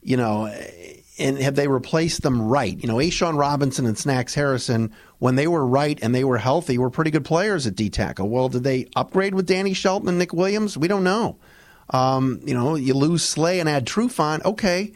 you 0.02 0.16
know, 0.16 0.46
and 1.18 1.38
have 1.38 1.56
they 1.56 1.68
replaced 1.68 2.22
them 2.22 2.40
right? 2.40 2.78
You 2.80 2.88
know, 2.88 2.96
A'Shawn 2.96 3.38
Robinson 3.38 3.84
and 3.84 3.98
Snacks 3.98 4.34
Harrison, 4.34 4.92
when 5.18 5.34
they 5.36 5.46
were 5.46 5.66
right 5.66 5.98
and 6.02 6.14
they 6.14 6.24
were 6.24 6.38
healthy, 6.38 6.78
were 6.78 6.90
pretty 6.90 7.10
good 7.10 7.24
players 7.24 7.66
at 7.66 7.76
D 7.76 7.90
tackle. 7.90 8.30
Well, 8.30 8.48
did 8.48 8.64
they 8.64 8.88
upgrade 8.96 9.34
with 9.34 9.46
Danny 9.46 9.74
Shelton 9.74 10.08
and 10.08 10.18
Nick 10.18 10.32
Williams? 10.32 10.78
We 10.78 10.88
don't 10.88 11.04
know. 11.04 11.36
Um, 11.92 12.40
you 12.44 12.54
know, 12.54 12.74
you 12.74 12.94
lose 12.94 13.22
Slay 13.22 13.60
and 13.60 13.68
add 13.68 13.86
Trufant. 13.86 14.44
Okay, 14.44 14.92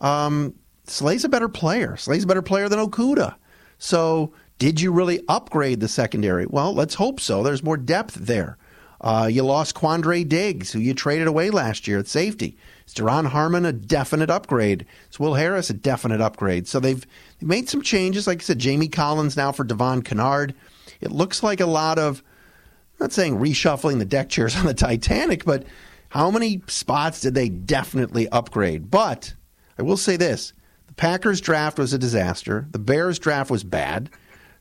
um, 0.00 0.54
Slay's 0.84 1.24
a 1.24 1.28
better 1.28 1.48
player. 1.48 1.96
Slay's 1.96 2.24
a 2.24 2.26
better 2.26 2.42
player 2.42 2.68
than 2.68 2.78
Okudah. 2.78 3.36
So, 3.78 4.32
did 4.58 4.80
you 4.80 4.92
really 4.92 5.22
upgrade 5.28 5.80
the 5.80 5.88
secondary? 5.88 6.46
Well, 6.46 6.74
let's 6.74 6.94
hope 6.94 7.20
so. 7.20 7.42
There's 7.42 7.62
more 7.62 7.76
depth 7.76 8.14
there. 8.14 8.58
Uh, 9.00 9.28
you 9.32 9.42
lost 9.42 9.74
Quandre 9.74 10.28
Diggs, 10.28 10.72
who 10.72 10.78
you 10.78 10.92
traded 10.92 11.26
away 11.26 11.48
last 11.48 11.88
year 11.88 11.98
at 11.98 12.06
safety. 12.06 12.58
Is 12.86 12.92
Duron 12.92 13.26
Harmon 13.26 13.64
a 13.64 13.72
definite 13.72 14.28
upgrade? 14.28 14.84
Is 15.10 15.18
Will 15.18 15.34
Harris 15.34 15.70
a 15.70 15.74
definite 15.74 16.20
upgrade? 16.20 16.68
So 16.68 16.80
they've, 16.80 17.00
they've 17.38 17.48
made 17.48 17.68
some 17.70 17.80
changes. 17.80 18.26
Like 18.26 18.40
I 18.40 18.44
said, 18.44 18.58
Jamie 18.58 18.88
Collins 18.88 19.38
now 19.38 19.52
for 19.52 19.64
Devon 19.64 20.02
Kennard. 20.02 20.54
It 21.00 21.12
looks 21.12 21.42
like 21.42 21.60
a 21.60 21.66
lot 21.66 21.98
of, 21.98 22.22
I'm 22.98 23.04
not 23.04 23.12
saying 23.12 23.38
reshuffling 23.38 23.98
the 24.00 24.04
deck 24.04 24.28
chairs 24.28 24.54
on 24.58 24.66
the 24.66 24.74
Titanic, 24.74 25.46
but 25.46 25.64
how 26.10 26.30
many 26.30 26.62
spots 26.66 27.20
did 27.20 27.34
they 27.34 27.48
definitely 27.48 28.28
upgrade? 28.28 28.90
But 28.90 29.34
I 29.78 29.82
will 29.82 29.96
say 29.96 30.16
this 30.16 30.52
the 30.86 30.94
Packers 30.94 31.40
draft 31.40 31.78
was 31.78 31.92
a 31.92 31.98
disaster, 31.98 32.66
the 32.70 32.78
Bears 32.78 33.18
draft 33.18 33.50
was 33.50 33.64
bad. 33.64 34.10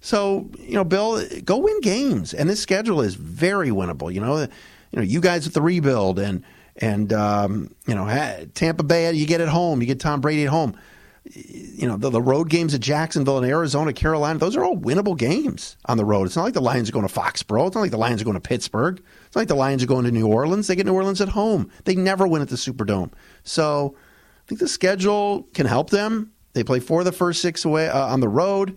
So, 0.01 0.49
you 0.57 0.75
know, 0.75 0.85
Bill, 0.85 1.21
go 1.43 1.57
win 1.57 1.81
games. 1.81 2.33
And 2.33 2.49
this 2.49 2.61
schedule 2.61 3.01
is 3.01 3.15
very 3.15 3.69
winnable. 3.69 4.13
You 4.13 4.21
know, 4.21 4.39
you 4.39 4.47
know, 4.93 5.01
you 5.01 5.19
guys 5.19 5.43
with 5.43 5.53
the 5.53 5.61
rebuild 5.61 6.19
and 6.19 6.43
and 6.77 7.11
um, 7.11 7.75
you 7.85 7.95
know, 7.95 8.05
Tampa 8.53 8.83
Bay, 8.83 9.11
you 9.11 9.27
get 9.27 9.41
at 9.41 9.49
home, 9.49 9.81
you 9.81 9.87
get 9.87 9.99
Tom 9.99 10.21
Brady 10.21 10.45
at 10.45 10.49
home 10.49 10.77
you 11.25 11.87
know, 11.87 11.97
the, 11.97 12.09
the, 12.09 12.21
road 12.21 12.49
games 12.49 12.73
at 12.73 12.81
Jacksonville 12.81 13.37
and 13.37 13.45
Arizona, 13.45 13.93
Carolina, 13.93 14.39
those 14.39 14.55
are 14.55 14.63
all 14.63 14.77
winnable 14.77 15.17
games 15.17 15.77
on 15.85 15.97
the 15.97 16.05
road. 16.05 16.25
It's 16.25 16.35
not 16.35 16.43
like 16.43 16.53
the 16.53 16.61
Lions 16.61 16.89
are 16.89 16.91
going 16.91 17.07
to 17.07 17.13
Foxborough. 17.13 17.67
It's 17.67 17.75
not 17.75 17.81
like 17.81 17.91
the 17.91 17.97
Lions 17.97 18.21
are 18.21 18.25
going 18.25 18.39
to 18.39 18.41
Pittsburgh. 18.41 19.01
It's 19.29 19.35
like 19.35 19.47
the 19.47 19.55
Lions 19.55 19.83
are 19.83 19.85
going 19.87 20.05
to 20.05 20.11
New 20.11 20.25
Orleans. 20.25 20.65
They 20.65 20.75
get 20.75 20.87
New 20.87 20.95
Orleans 20.95 21.21
at 21.21 21.29
home. 21.29 21.69
They 21.85 21.93
never 21.93 22.27
win 22.27 22.41
at 22.41 22.49
the 22.49 22.55
Superdome. 22.55 23.11
So 23.43 23.95
I 23.95 24.41
think 24.47 24.59
the 24.59 24.67
schedule 24.67 25.43
can 25.53 25.67
help 25.67 25.91
them. 25.91 26.31
They 26.53 26.63
play 26.63 26.79
four 26.79 27.01
of 27.01 27.05
the 27.05 27.11
first 27.11 27.39
six 27.39 27.63
away 27.63 27.89
uh, 27.89 28.07
on 28.07 28.21
the 28.21 28.27
road. 28.27 28.75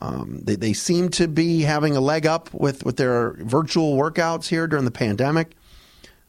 Um, 0.00 0.40
they, 0.44 0.56
they 0.56 0.72
seem 0.72 1.10
to 1.10 1.28
be 1.28 1.60
having 1.60 1.94
a 1.94 2.00
leg 2.00 2.24
up 2.24 2.54
with, 2.54 2.86
with 2.86 2.96
their 2.96 3.34
virtual 3.34 3.94
workouts 3.98 4.48
here 4.48 4.66
during 4.66 4.86
the 4.86 4.90
pandemic. 4.90 5.52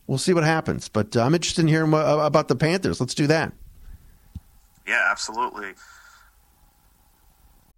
We'll 0.08 0.18
see 0.18 0.34
what 0.34 0.44
happens. 0.44 0.90
But 0.90 1.16
I'm 1.16 1.34
interested 1.34 1.62
in 1.62 1.70
hearing 1.70 1.94
about 1.94 2.50
the 2.50 2.58
Panthers. 2.58 3.00
Let's 3.00 3.16
do 3.16 3.28
that. 3.28 3.54
Yeah, 4.86 5.08
absolutely. 5.10 5.74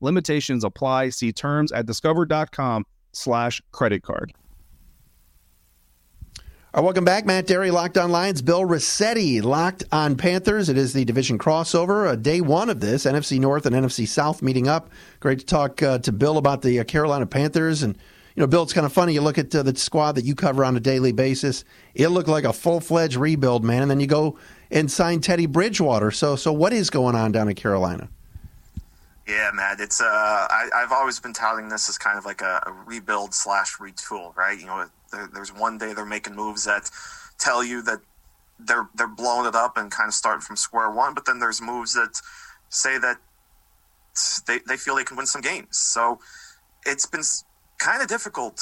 Limitations 0.00 0.64
apply. 0.64 1.10
See 1.10 1.32
terms 1.32 1.72
at 1.72 1.86
discover.com 1.86 2.86
slash 3.12 3.62
credit 3.72 4.02
card. 4.02 4.32
All 6.72 6.82
right, 6.82 6.84
welcome 6.84 7.04
back. 7.04 7.26
Matt 7.26 7.48
Dery, 7.48 7.72
Locked 7.72 7.98
on 7.98 8.12
Lions. 8.12 8.42
Bill 8.42 8.64
Rossetti, 8.64 9.40
Locked 9.40 9.82
on 9.90 10.14
Panthers. 10.14 10.68
It 10.68 10.78
is 10.78 10.92
the 10.92 11.04
division 11.04 11.36
crossover, 11.36 12.06
uh, 12.06 12.14
day 12.14 12.40
one 12.40 12.70
of 12.70 12.78
this. 12.78 13.06
NFC 13.06 13.40
North 13.40 13.66
and 13.66 13.74
NFC 13.74 14.06
South 14.06 14.40
meeting 14.40 14.68
up. 14.68 14.88
Great 15.18 15.40
to 15.40 15.46
talk 15.46 15.82
uh, 15.82 15.98
to 15.98 16.12
Bill 16.12 16.38
about 16.38 16.62
the 16.62 16.78
uh, 16.78 16.84
Carolina 16.84 17.26
Panthers. 17.26 17.82
And, 17.82 17.96
you 18.36 18.40
know, 18.40 18.46
Bill, 18.46 18.62
it's 18.62 18.72
kind 18.72 18.86
of 18.86 18.92
funny. 18.92 19.14
You 19.14 19.20
look 19.20 19.36
at 19.36 19.52
uh, 19.52 19.64
the 19.64 19.74
squad 19.74 20.12
that 20.12 20.24
you 20.24 20.36
cover 20.36 20.64
on 20.64 20.76
a 20.76 20.80
daily 20.80 21.10
basis. 21.10 21.64
It 21.96 22.06
looked 22.10 22.28
like 22.28 22.44
a 22.44 22.52
full 22.52 22.78
fledged 22.78 23.16
rebuild, 23.16 23.64
man. 23.64 23.82
And 23.82 23.90
then 23.90 23.98
you 23.98 24.06
go 24.06 24.38
and 24.70 24.88
sign 24.88 25.20
Teddy 25.20 25.46
Bridgewater. 25.46 26.12
So, 26.12 26.36
so 26.36 26.52
what 26.52 26.72
is 26.72 26.88
going 26.88 27.16
on 27.16 27.32
down 27.32 27.48
in 27.48 27.56
Carolina? 27.56 28.10
Yeah, 29.30 29.52
Matt. 29.54 29.78
It's 29.78 30.00
uh, 30.00 30.04
I, 30.50 30.68
have 30.72 30.90
always 30.90 31.20
been 31.20 31.32
touting 31.32 31.68
this 31.68 31.88
as 31.88 31.96
kind 31.96 32.18
of 32.18 32.24
like 32.24 32.40
a, 32.40 32.64
a 32.66 32.72
rebuild 32.72 33.32
slash 33.32 33.76
retool, 33.78 34.36
right? 34.36 34.58
You 34.58 34.66
know, 34.66 34.86
there, 35.12 35.28
there's 35.32 35.54
one 35.54 35.78
day 35.78 35.92
they're 35.92 36.04
making 36.04 36.34
moves 36.34 36.64
that 36.64 36.90
tell 37.38 37.62
you 37.62 37.80
that 37.82 38.00
they're 38.58 38.88
they're 38.96 39.06
blowing 39.06 39.46
it 39.46 39.54
up 39.54 39.76
and 39.76 39.88
kind 39.88 40.08
of 40.08 40.14
starting 40.14 40.40
from 40.40 40.56
square 40.56 40.90
one, 40.90 41.14
but 41.14 41.26
then 41.26 41.38
there's 41.38 41.62
moves 41.62 41.94
that 41.94 42.20
say 42.70 42.98
that 42.98 43.18
they 44.48 44.58
they 44.66 44.76
feel 44.76 44.96
they 44.96 45.04
can 45.04 45.16
win 45.16 45.26
some 45.26 45.42
games. 45.42 45.78
So 45.78 46.18
it's 46.84 47.06
been 47.06 47.22
kind 47.78 48.02
of 48.02 48.08
difficult 48.08 48.60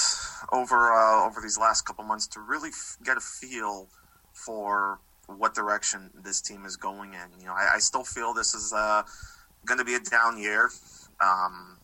over 0.52 0.92
uh, 0.92 1.26
over 1.26 1.40
these 1.40 1.57
last 1.57 1.87
couple 1.87 2.04
months 2.04 2.26
to 2.26 2.40
really 2.40 2.68
f- 2.68 2.98
get 3.02 3.16
a 3.16 3.20
feel 3.20 3.88
for 4.35 5.00
what 5.28 5.54
direction 5.54 6.11
this 6.22 6.42
team 6.42 6.66
is 6.66 6.76
going 6.76 7.14
in. 7.14 7.40
You 7.40 7.46
know, 7.46 7.54
I, 7.54 7.76
I 7.76 7.78
still 7.78 8.04
feel 8.04 8.35
this 8.35 8.52
is 8.52 8.74
uh, 8.74 9.02
going 9.64 9.79
to 9.79 9.85
be 9.85 9.94
a 9.94 10.01
down 10.01 10.38
year. 10.38 10.71
Um, 11.21 11.79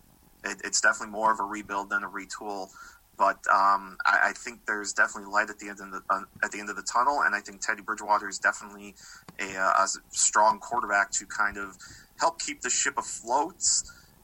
it, 0.45 0.59
it's 0.65 0.81
definitely 0.81 1.13
more 1.13 1.33
of 1.33 1.41
a 1.41 1.45
rebuild 1.45 1.91
than 1.91 2.05
a 2.05 2.09
retool, 2.09 2.69
but 3.17 3.37
um, 3.53 3.97
I, 4.07 4.29
I, 4.29 4.33
think 4.37 4.67
there's 4.67 4.93
definitely 4.93 5.33
light 5.33 5.51
at 5.51 5.59
the 5.59 5.69
end 5.69 5.81
of 5.81 5.91
the 5.91 6.03
uh, 6.11 6.23
at 6.43 6.53
the 6.53 6.61
end 6.61 6.71
of 6.71 6.77
the 6.77 6.83
tunnel, 6.83 7.23
and 7.25 7.35
I 7.35 7.41
think 7.41 7.61
Teddy 7.61 7.83
Bridgewater 7.83 8.29
is 8.29 8.39
definitely 8.39 8.95
a, 9.41 9.57
uh, 9.57 9.85
a 9.85 9.89
strong 10.11 10.59
quarterback 10.61 11.11
to 11.13 11.27
kind 11.27 11.57
of 11.57 11.77
help 12.21 12.41
keep 12.41 12.61
the 12.61 12.71
ship 12.71 12.97
afloat 12.97 13.63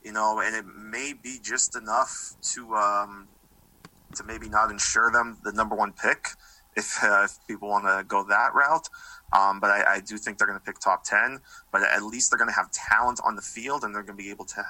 you 0.05 0.13
know, 0.13 0.41
and 0.41 0.55
it 0.55 0.65
may 0.67 1.13
be 1.13 1.39
just 1.43 1.77
enough 1.77 2.35
to 2.55 2.75
um, 2.75 3.29
to 4.15 4.25
maybe 4.25 4.49
not 4.49 4.71
ensure 4.71 5.11
them 5.11 5.39
the 5.45 5.53
number 5.53 5.75
one 5.75 5.93
pick 5.93 6.29
if, 6.77 7.03
uh, 7.03 7.23
if 7.25 7.39
people 7.47 7.69
want 7.69 7.85
to 7.85 8.05
go 8.07 8.25
that 8.25 8.55
route. 8.55 8.89
Um, 9.33 9.61
but 9.61 9.71
I, 9.71 9.95
I, 9.95 10.01
do 10.01 10.19
think 10.19 10.39
they're 10.39 10.47
going 10.47 10.59
to 10.59 10.65
pick 10.65 10.81
top 10.81 11.05
10. 11.05 11.39
But 11.71 11.83
at 11.83 12.03
least 12.03 12.31
they're 12.31 12.39
going 12.39 12.51
to 12.51 12.55
have 12.55 12.71
talent 12.73 13.21
on 13.25 13.37
the 13.37 13.43
field 13.43 13.85
and 13.85 13.95
they're 13.95 14.03
going 14.03 14.19
to 14.19 14.23
be 14.23 14.31
able 14.31 14.45
to 14.47 14.65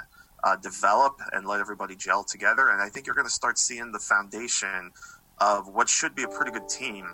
uh, 0.44 0.56
develop 0.56 1.20
and 1.32 1.46
let 1.46 1.60
everybody 1.60 1.96
gel 1.96 2.24
together. 2.24 2.68
And 2.68 2.82
I 2.82 2.88
think 2.88 3.06
you're 3.06 3.14
going 3.14 3.26
to 3.26 3.32
start 3.32 3.58
seeing 3.58 3.92
the 3.92 3.98
foundation 3.98 4.92
of 5.38 5.68
what 5.68 5.88
should 5.88 6.14
be 6.14 6.24
a 6.24 6.28
pretty 6.28 6.50
good 6.50 6.68
team 6.68 7.12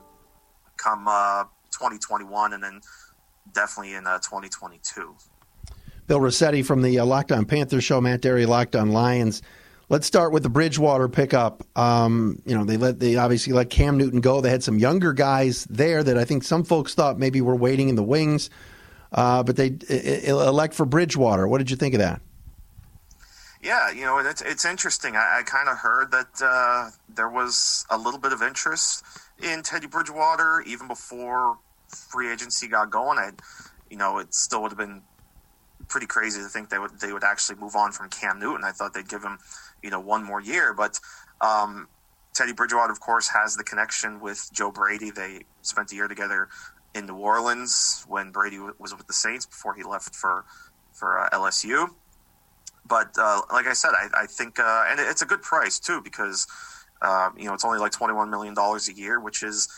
come 0.77 1.07
uh, 1.09 1.45
2021 1.71 2.53
and 2.53 2.63
then 2.63 2.81
definitely 3.53 3.95
in 3.95 4.07
uh, 4.07 4.19
2022. 4.19 5.15
Bill 6.07 6.21
Rossetti 6.21 6.63
from 6.63 6.83
the 6.83 7.01
uh, 7.01 7.05
Locked 7.05 7.33
On 7.33 7.45
Panthers 7.45 7.85
show, 7.85 8.01
Matt 8.01 8.23
Dery, 8.23 8.47
Locked 8.47 8.77
On 8.77 8.91
Lions. 8.91 9.43
Let's 9.89 10.07
start 10.07 10.33
with 10.33 10.43
the 10.43 10.49
Bridgewater 10.49 11.09
pickup. 11.09 11.63
Um, 11.79 12.43
you 12.45 12.57
know, 12.57 12.65
they 12.65 12.77
let 12.77 12.99
they 12.99 13.17
obviously 13.17 13.53
let 13.53 13.71
Cam 13.71 13.97
Newton 13.97 14.21
go. 14.21 14.41
They 14.41 14.51
had 14.51 14.65
some 14.65 14.79
younger 14.81 15.13
guys 15.13 15.65
there 15.67 16.03
that 16.03 16.19
I 16.19 16.25
think 16.25 16.43
some 16.43 16.65
folks 16.65 16.95
thought 16.95 17.21
maybe 17.21 17.41
were 17.41 17.55
waiting 17.55 17.89
in 17.89 17.95
the 17.95 18.03
wings, 18.03 18.51
uh, 19.13 19.45
but 19.45 19.55
they 19.55 19.77
elect 20.27 20.75
for 20.75 20.87
Bridgewater. 20.87 21.47
What 21.47 21.59
did 21.59 21.71
you 21.71 21.77
think 21.77 21.95
of 21.95 22.01
that? 22.01 22.21
Yeah, 23.63 23.91
you 23.91 24.03
know, 24.03 24.19
it's 24.19 24.43
it's 24.43 24.65
interesting. 24.65 25.15
I, 25.17 25.39
I 25.39 25.43
kind 25.43 25.69
of 25.69 25.79
heard 25.79 26.11
that 26.11 26.43
uh, 26.43 26.91
there 27.09 27.29
was 27.29 27.87
a 27.89 27.97
little 27.97 28.21
bit 28.21 28.33
of 28.33 28.43
interest 28.43 29.05
in 29.41 29.63
Teddy 29.63 29.87
Bridgewater 29.87 30.63
even 30.67 30.89
before 30.89 31.59
free 31.89 32.33
agency 32.33 32.69
got 32.69 32.91
going. 32.91 33.19
I, 33.19 33.31
you 33.91 33.97
know, 33.97 34.19
it 34.19 34.35
still 34.35 34.63
would 34.63 34.73
have 34.73 34.79
been 34.79 35.03
pretty 35.89 36.07
crazy 36.07 36.41
to 36.41 36.49
think 36.49 36.69
they 36.69 36.79
would 36.79 37.01
they 37.01 37.13
would 37.13 37.25
actually 37.25 37.59
move 37.59 37.77
on 37.77 37.93
from 37.93 38.09
Cam 38.09 38.39
Newton. 38.39 38.65
I 38.65 38.73
thought 38.73 38.95
they'd 38.95 39.09
give 39.09 39.23
him, 39.23 39.39
you 39.83 39.91
know, 39.91 40.01
one 40.01 40.25
more 40.25 40.41
year. 40.41 40.75
But 40.75 40.99
um, 41.41 41.89
Teddy 42.35 42.53
Bridgewater, 42.53 42.93
of 42.93 43.01
course, 43.01 43.29
has 43.29 43.57
the 43.57 43.65
connection 43.65 44.21
with 44.21 44.49
Joe 44.53 44.71
Brady. 44.71 45.11
They 45.11 45.43
spent 45.63 45.93
a 45.93 45.95
year 45.95 46.09
together 46.09 46.49
in 46.95 47.07
New 47.07 47.17
Orleans 47.17 48.05
when 48.09 48.31
Brady 48.31 48.59
was 48.79 48.97
with 48.97 49.07
the 49.07 49.13
Saints 49.13 49.47
before 49.47 49.75
he 49.75 49.83
left 49.83 50.15
for 50.15 50.45
for 50.93 51.19
uh, 51.19 51.29
LSU. 51.31 51.89
But 52.89 53.15
uh, 53.19 53.43
like 53.53 53.67
I 53.67 53.73
said, 53.73 53.91
I, 53.91 54.23
I 54.23 54.27
think, 54.27 54.59
uh, 54.59 54.85
and 54.89 55.01
it's 55.01 55.23
a 55.23 55.27
good 55.27 55.43
price 55.43 55.79
too 55.79 56.01
because 56.01 56.47
uh, 57.03 57.31
you 57.37 57.47
know 57.47 57.55
it's 57.55 57.65
only 57.65 57.79
like 57.79 57.93
twenty 57.93 58.15
one 58.15 58.31
million 58.31 58.55
dollars 58.55 58.89
a 58.89 58.95
year, 58.95 59.21
which 59.21 59.43
is 59.43 59.69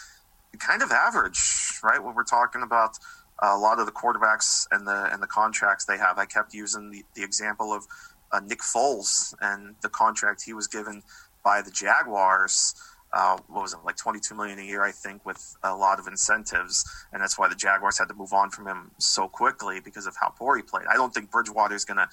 kind 0.58 0.82
of 0.82 0.90
average, 0.90 1.40
right? 1.82 2.02
When 2.02 2.14
we're 2.14 2.24
talking 2.24 2.62
about 2.62 2.98
a 3.40 3.56
lot 3.56 3.78
of 3.78 3.86
the 3.86 3.92
quarterbacks 3.92 4.66
and 4.70 4.86
the 4.86 5.08
and 5.12 5.22
the 5.22 5.26
contracts 5.26 5.84
they 5.84 5.98
have. 5.98 6.18
I 6.18 6.26
kept 6.26 6.54
using 6.54 6.90
the, 6.90 7.04
the 7.14 7.22
example 7.22 7.72
of 7.72 7.86
uh, 8.32 8.40
Nick 8.40 8.60
Foles 8.60 9.34
and 9.40 9.74
the 9.82 9.88
contract 9.88 10.42
he 10.44 10.52
was 10.52 10.66
given 10.66 11.02
by 11.44 11.62
the 11.62 11.70
Jaguars. 11.70 12.74
Uh, 13.10 13.38
what 13.48 13.62
was 13.62 13.72
it 13.72 13.78
like 13.86 13.96
22 13.96 14.34
million 14.34 14.58
a 14.58 14.62
year 14.62 14.82
i 14.82 14.92
think 14.92 15.24
with 15.24 15.56
a 15.62 15.74
lot 15.74 15.98
of 15.98 16.06
incentives 16.06 16.84
and 17.10 17.22
that's 17.22 17.38
why 17.38 17.48
the 17.48 17.54
jaguars 17.54 17.98
had 17.98 18.06
to 18.06 18.12
move 18.12 18.34
on 18.34 18.50
from 18.50 18.66
him 18.66 18.90
so 18.98 19.26
quickly 19.26 19.80
because 19.80 20.06
of 20.06 20.14
how 20.20 20.28
poor 20.28 20.58
he 20.58 20.62
played 20.62 20.84
i 20.90 20.94
don't 20.94 21.14
think 21.14 21.30
bridgewater 21.30 21.74
is 21.74 21.86
going 21.86 21.96
to 21.96 22.06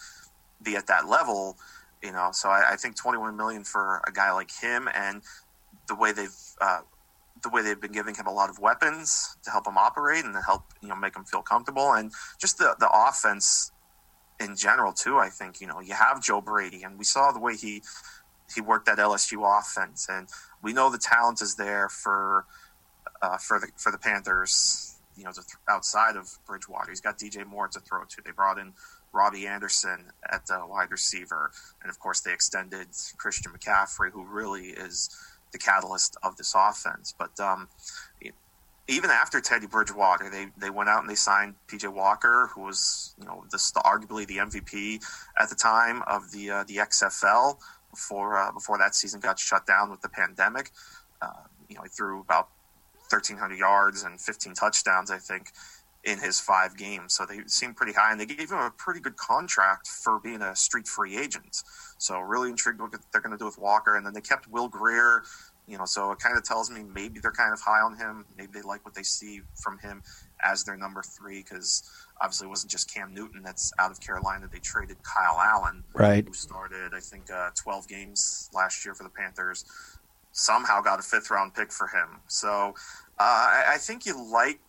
be 0.63 0.77
at 0.77 0.87
that 0.87 1.05
level 1.05 1.57
you 2.01 2.13
know 2.13 2.29
so 2.31 2.47
I, 2.47 2.71
I, 2.71 2.75
think 2.77 2.95
21 2.95 3.35
million 3.35 3.65
for 3.65 4.01
a 4.07 4.11
guy 4.13 4.31
like 4.31 4.51
him 4.51 4.87
and 4.95 5.21
the 5.87 5.95
way 5.95 6.13
they've 6.13 6.37
uh, 6.61 6.79
the 7.43 7.49
way 7.49 7.61
they've 7.61 7.79
been 7.79 7.91
giving 7.91 8.15
him 8.15 8.27
a 8.27 8.33
lot 8.33 8.49
of 8.49 8.59
weapons 8.59 9.37
to 9.43 9.51
help 9.51 9.67
him 9.67 9.77
operate 9.77 10.23
and 10.23 10.33
to 10.33 10.41
help 10.41 10.63
you 10.81 10.87
know 10.87 10.95
make 10.95 11.15
him 11.15 11.23
feel 11.23 11.41
comfortable 11.41 11.93
and 11.93 12.11
just 12.39 12.57
the 12.57 12.75
the 12.79 12.89
offense 12.89 13.71
in 14.39 14.55
general 14.55 14.93
too. 14.93 15.17
I 15.17 15.29
think 15.29 15.61
you 15.61 15.67
know 15.67 15.79
you 15.79 15.93
have 15.93 16.21
Joe 16.23 16.41
Brady 16.41 16.83
and 16.83 16.97
we 16.97 17.05
saw 17.05 17.31
the 17.31 17.39
way 17.39 17.55
he 17.55 17.81
he 18.53 18.61
worked 18.61 18.85
that 18.85 18.97
LSU 18.97 19.59
offense 19.59 20.07
and 20.09 20.27
we 20.61 20.73
know 20.73 20.89
the 20.89 20.97
talent 20.97 21.41
is 21.41 21.55
there 21.55 21.89
for 21.89 22.45
uh, 23.21 23.37
for 23.37 23.59
the 23.59 23.67
for 23.77 23.91
the 23.91 23.97
Panthers. 23.97 24.91
You 25.17 25.23
know, 25.23 25.31
th- 25.31 25.45
outside 25.69 26.17
of 26.17 26.29
Bridgewater, 26.45 26.89
he's 26.89 26.99
got 26.99 27.17
DJ 27.17 27.45
Moore 27.45 27.69
to 27.69 27.79
throw 27.79 28.03
to. 28.03 28.21
They 28.23 28.31
brought 28.31 28.57
in 28.57 28.73
Robbie 29.13 29.47
Anderson 29.47 30.11
at 30.29 30.45
the 30.45 30.65
wide 30.67 30.91
receiver, 30.91 31.51
and 31.81 31.89
of 31.89 31.99
course 31.99 32.19
they 32.19 32.33
extended 32.33 32.87
Christian 33.17 33.53
McCaffrey, 33.53 34.11
who 34.11 34.25
really 34.25 34.67
is 34.67 35.09
the 35.51 35.57
catalyst 35.57 36.17
of 36.21 36.35
this 36.35 36.53
offense. 36.55 37.13
But 37.17 37.39
um, 37.39 37.69
even 38.87 39.09
after 39.09 39.41
Teddy 39.41 39.67
Bridgewater, 39.67 40.29
they 40.29 40.47
they 40.57 40.69
went 40.69 40.89
out 40.89 41.01
and 41.01 41.09
they 41.09 41.15
signed 41.15 41.55
PJ 41.67 41.91
Walker, 41.91 42.49
who 42.53 42.61
was 42.61 43.15
you 43.19 43.25
know 43.25 43.43
the, 43.49 43.57
arguably 43.83 44.27
the 44.27 44.37
MVP 44.37 45.03
at 45.39 45.49
the 45.49 45.55
time 45.55 46.03
of 46.07 46.31
the 46.31 46.51
uh, 46.51 46.63
the 46.65 46.77
XFL 46.77 47.57
before 47.89 48.37
uh, 48.37 48.51
before 48.51 48.77
that 48.77 48.93
season 48.93 49.19
got 49.19 49.39
shut 49.39 49.65
down 49.65 49.89
with 49.89 50.01
the 50.01 50.09
pandemic. 50.09 50.71
Uh, 51.21 51.31
you 51.67 51.75
know, 51.75 51.83
he 51.83 51.89
threw 51.89 52.21
about 52.21 52.49
1,300 53.09 53.57
yards 53.57 54.03
and 54.03 54.19
15 54.19 54.53
touchdowns, 54.53 55.11
I 55.11 55.17
think, 55.17 55.51
in 56.03 56.19
his 56.19 56.39
five 56.39 56.77
games. 56.77 57.15
So 57.15 57.25
they 57.25 57.39
seemed 57.47 57.75
pretty 57.75 57.93
high, 57.93 58.11
and 58.11 58.19
they 58.19 58.25
gave 58.25 58.51
him 58.51 58.59
a 58.59 58.71
pretty 58.77 58.99
good 58.99 59.17
contract 59.17 59.87
for 59.87 60.19
being 60.19 60.41
a 60.41 60.55
street 60.55 60.87
free 60.87 61.17
agent. 61.17 61.63
So 61.97 62.19
really 62.19 62.49
intrigued 62.49 62.79
what 62.79 62.91
they're 63.11 63.21
going 63.21 63.31
to 63.31 63.37
do 63.37 63.45
with 63.45 63.57
Walker. 63.57 63.95
And 63.95 64.05
then 64.05 64.13
they 64.13 64.21
kept 64.21 64.47
Will 64.47 64.67
Grier, 64.67 65.23
you 65.67 65.77
know, 65.77 65.85
so 65.85 66.11
it 66.11 66.19
kind 66.19 66.37
of 66.37 66.43
tells 66.43 66.69
me 66.69 66.83
maybe 66.83 67.19
they're 67.19 67.31
kind 67.31 67.51
of 67.51 67.59
high 67.59 67.81
on 67.81 67.97
him. 67.97 68.25
Maybe 68.37 68.51
they 68.53 68.61
like 68.61 68.85
what 68.85 68.93
they 68.93 69.03
see 69.03 69.41
from 69.55 69.79
him 69.79 70.03
as 70.43 70.63
their 70.63 70.77
number 70.77 71.01
three 71.01 71.41
because 71.41 71.89
obviously 72.21 72.45
it 72.45 72.49
wasn't 72.49 72.71
just 72.71 72.93
Cam 72.93 73.13
Newton 73.13 73.41
that's 73.43 73.73
out 73.79 73.91
of 73.91 73.99
Carolina. 73.99 74.47
They 74.51 74.59
traded 74.59 74.97
Kyle 75.03 75.39
Allen, 75.39 75.83
right, 75.93 76.25
who 76.25 76.33
started 76.33 76.93
I 76.93 76.99
think 76.99 77.31
uh, 77.31 77.49
12 77.55 77.87
games 77.87 78.49
last 78.53 78.85
year 78.85 78.93
for 78.93 79.03
the 79.03 79.09
Panthers. 79.09 79.65
Somehow 80.33 80.81
got 80.81 80.99
a 80.99 81.01
fifth 81.01 81.31
round 81.31 81.55
pick 81.55 81.71
for 81.71 81.87
him. 81.87 82.19
So 82.27 82.75
uh, 83.17 83.23
I, 83.23 83.63
I, 83.75 83.77
think 83.77 84.05
you 84.05 84.31
like 84.31 84.59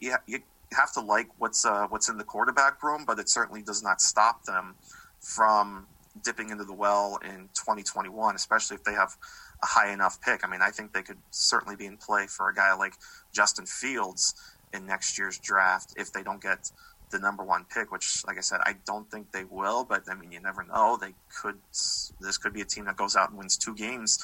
you, 0.00 0.16
you 0.26 0.40
have 0.72 0.92
to 0.94 1.00
like 1.00 1.28
what's 1.38 1.64
uh, 1.64 1.86
what's 1.88 2.08
in 2.08 2.18
the 2.18 2.24
quarterback 2.24 2.82
room, 2.82 3.04
but 3.06 3.18
it 3.18 3.28
certainly 3.28 3.62
does 3.62 3.82
not 3.82 4.00
stop 4.00 4.44
them 4.44 4.74
from 5.20 5.86
dipping 6.22 6.50
into 6.50 6.64
the 6.64 6.72
well 6.72 7.18
in 7.24 7.48
2021, 7.54 8.34
especially 8.34 8.76
if 8.76 8.84
they 8.84 8.92
have 8.92 9.16
a 9.62 9.66
high 9.66 9.92
enough 9.92 10.20
pick. 10.20 10.44
I 10.44 10.48
mean, 10.50 10.62
I 10.62 10.70
think 10.70 10.92
they 10.92 11.02
could 11.02 11.18
certainly 11.30 11.76
be 11.76 11.86
in 11.86 11.96
play 11.96 12.26
for 12.26 12.48
a 12.48 12.54
guy 12.54 12.74
like 12.74 12.94
Justin 13.32 13.66
Fields 13.66 14.34
in 14.72 14.86
next 14.86 15.18
year's 15.18 15.38
draft 15.38 15.94
if 15.96 16.12
they 16.12 16.22
don't 16.22 16.40
get 16.40 16.70
the 17.10 17.18
number 17.18 17.44
one 17.44 17.64
pick, 17.72 17.92
which, 17.92 18.24
like 18.26 18.38
I 18.38 18.40
said, 18.40 18.60
I 18.64 18.74
don't 18.86 19.08
think 19.10 19.30
they 19.32 19.44
will. 19.44 19.84
But 19.84 20.04
I 20.10 20.14
mean, 20.14 20.32
you 20.32 20.40
never 20.40 20.64
know. 20.64 20.98
They 21.00 21.14
could. 21.40 21.58
This 21.70 22.38
could 22.38 22.52
be 22.52 22.62
a 22.62 22.64
team 22.64 22.86
that 22.86 22.96
goes 22.96 23.14
out 23.14 23.28
and 23.28 23.38
wins 23.38 23.56
two 23.56 23.74
games, 23.74 24.18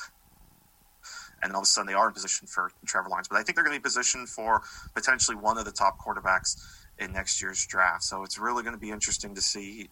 and 1.43 1.53
all 1.53 1.61
of 1.61 1.65
a 1.65 1.67
sudden 1.67 1.87
they 1.87 1.95
are 1.95 2.09
in 2.09 2.15
position 2.15 2.49
for 2.49 2.73
Trevor 2.87 3.11
Lawrence. 3.11 3.29
But 3.29 3.37
I 3.37 3.43
think 3.43 3.57
they're 3.57 3.65
going 3.65 3.77
to 3.77 3.81
be 3.81 3.85
positioned 3.85 4.29
for 4.29 4.63
potentially 4.95 5.37
one 5.37 5.59
of 5.59 5.65
the 5.65 5.73
top 5.73 5.99
quarterbacks 6.01 6.57
in 6.99 7.13
next 7.13 7.41
year's 7.41 7.65
draft. 7.67 8.03
So 8.03 8.25
it's 8.25 8.39
really 8.39 8.63
going 8.63 8.75
to 8.75 8.81
be 8.81 8.91
interesting 8.91 9.35
to 9.35 9.41
see 9.41 9.89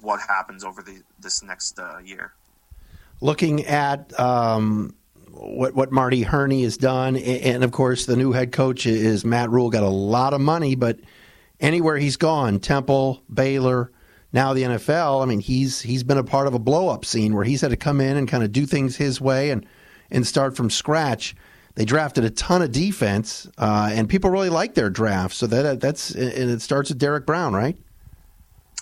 what 0.00 0.20
happens 0.20 0.64
over 0.64 0.82
the 0.82 1.02
this 1.20 1.42
next 1.42 1.78
uh, 1.78 1.98
year. 1.98 2.32
Looking 3.22 3.66
at 3.66 4.18
um, 4.18 4.96
what 5.30 5.76
what 5.76 5.92
Marty 5.92 6.22
Hurney 6.22 6.64
has 6.64 6.76
done, 6.76 7.16
and 7.16 7.62
of 7.62 7.70
course 7.70 8.04
the 8.04 8.16
new 8.16 8.32
head 8.32 8.50
coach 8.50 8.84
is 8.84 9.24
Matt 9.24 9.48
Rhule. 9.48 9.70
Got 9.70 9.84
a 9.84 9.88
lot 9.88 10.34
of 10.34 10.40
money, 10.40 10.74
but 10.74 10.98
anywhere 11.60 11.96
he's 11.98 12.16
gone, 12.16 12.58
Temple, 12.58 13.22
Baylor, 13.32 13.92
now 14.32 14.54
the 14.54 14.62
NFL. 14.64 15.22
I 15.22 15.26
mean, 15.26 15.38
he's 15.38 15.80
he's 15.80 16.02
been 16.02 16.18
a 16.18 16.24
part 16.24 16.48
of 16.48 16.54
a 16.54 16.58
blow 16.58 16.88
up 16.88 17.04
scene 17.04 17.32
where 17.32 17.44
he's 17.44 17.60
had 17.60 17.70
to 17.70 17.76
come 17.76 18.00
in 18.00 18.16
and 18.16 18.26
kind 18.26 18.42
of 18.42 18.50
do 18.50 18.66
things 18.66 18.96
his 18.96 19.20
way 19.20 19.50
and 19.50 19.64
and 20.10 20.26
start 20.26 20.56
from 20.56 20.68
scratch. 20.68 21.36
They 21.76 21.84
drafted 21.84 22.24
a 22.24 22.30
ton 22.30 22.60
of 22.60 22.72
defense, 22.72 23.48
uh, 23.56 23.90
and 23.92 24.08
people 24.08 24.30
really 24.30 24.50
like 24.50 24.74
their 24.74 24.90
draft. 24.90 25.36
So 25.36 25.46
that 25.46 25.80
that's 25.80 26.10
and 26.10 26.50
it 26.50 26.60
starts 26.60 26.90
with 26.90 26.98
Derrick 26.98 27.24
Brown, 27.24 27.54
right? 27.54 27.76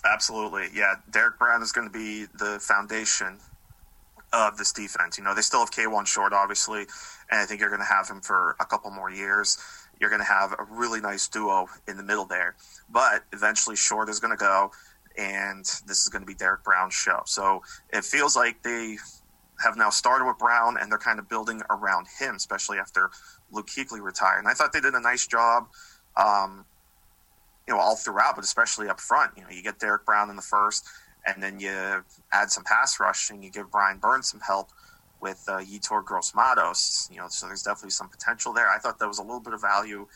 Absolutely, 0.03 0.69
yeah. 0.75 0.95
Derrick 1.11 1.39
Brown 1.39 1.61
is 1.61 1.73
going 1.73 1.87
to 1.87 1.93
be 1.93 2.25
the 2.39 2.59
foundation 2.59 3.39
of 4.33 4.57
this 4.57 4.73
defense. 4.73 5.19
You 5.19 5.25
know, 5.25 5.35
they 5.35 5.43
still 5.43 5.61
have 5.61 5.71
Kawann 5.71 6.07
Short, 6.07 6.33
obviously, 6.33 6.81
and 7.31 7.41
I 7.41 7.45
think 7.47 7.61
you're 7.61 7.71
going 7.71 7.81
to 7.81 7.87
have 7.87 8.09
him 8.09 8.21
for 8.21 8.57
a 8.61 8.65
couple 8.65 8.91
more 8.91 9.11
years. 9.11 9.59
You're 10.01 10.11
going 10.11 10.23
to 10.23 10.27
have 10.27 10.53
a 10.53 10.65
really 10.71 11.01
nice 11.01 11.29
duo 11.29 11.67
in 11.89 11.97
the 11.97 12.03
middle 12.03 12.25
there, 12.25 12.57
but 12.89 13.25
eventually 13.33 13.77
Short 13.77 14.09
is 14.09 14.21
going 14.21 14.37
to 14.37 14.41
go, 14.41 14.71
and 15.19 15.65
this 15.87 16.03
is 16.03 16.09
going 16.09 16.23
to 16.23 16.27
be 16.27 16.35
Derrick 16.35 16.65
Brown's 16.65 16.95
show. 16.95 17.23
So 17.27 17.63
it 17.93 18.05
feels 18.05 18.37
like 18.37 18.63
they 18.63 18.97
have 19.63 19.77
now 19.77 19.91
started 19.91 20.27
with 20.27 20.39
Brown, 20.39 20.77
and 20.81 20.91
they're 20.91 20.99
kind 20.99 21.19
of 21.19 21.29
building 21.29 21.61
around 21.69 22.07
him, 22.19 22.37
especially 22.37 22.79
after 22.79 23.11
Luke 23.51 23.67
Kuechly 23.67 24.01
retired. 24.01 24.39
And 24.39 24.49
I 24.49 24.55
thought 24.55 24.73
they 24.73 24.81
did 24.81 24.95
a 24.95 25.01
nice 25.01 25.27
job. 25.27 25.69
Um, 26.17 26.65
you 27.69 27.75
know, 27.75 27.81
all 27.81 27.95
throughout, 27.95 28.35
but 28.35 28.45
especially 28.45 28.89
up 28.89 29.01
front. 29.01 29.33
You 29.37 29.45
know, 29.45 29.51
you 29.51 29.63
get 29.63 29.79
Derrick 29.79 30.05
Brown 30.05 30.29
in 30.29 30.35
the 30.35 30.43
first, 30.43 30.85
and 31.27 31.43
then 31.43 31.61
you 31.61 32.05
add 32.33 32.51
some 32.51 32.65
pass 32.65 33.01
rush, 33.01 33.31
and 33.31 33.45
you 33.45 33.51
give 33.51 33.71
Brian 33.71 33.99
Burns 33.99 34.31
some 34.31 34.41
help 34.41 34.71
with 35.21 35.45
uh, 35.49 35.59
Yetur 35.59 36.05
Gross-Matos. 36.05 37.09
You 37.13 37.19
know, 37.19 37.27
so 37.29 37.47
there's 37.47 37.63
definitely 37.63 37.91
some 37.91 38.09
potential 38.09 38.53
there. 38.53 38.69
I 38.69 38.79
thought 38.79 38.99
there 38.99 39.09
was 39.09 39.19
a 39.19 39.23
little 39.23 39.41
bit 39.41 39.53
of 39.53 39.61
value 39.61 40.07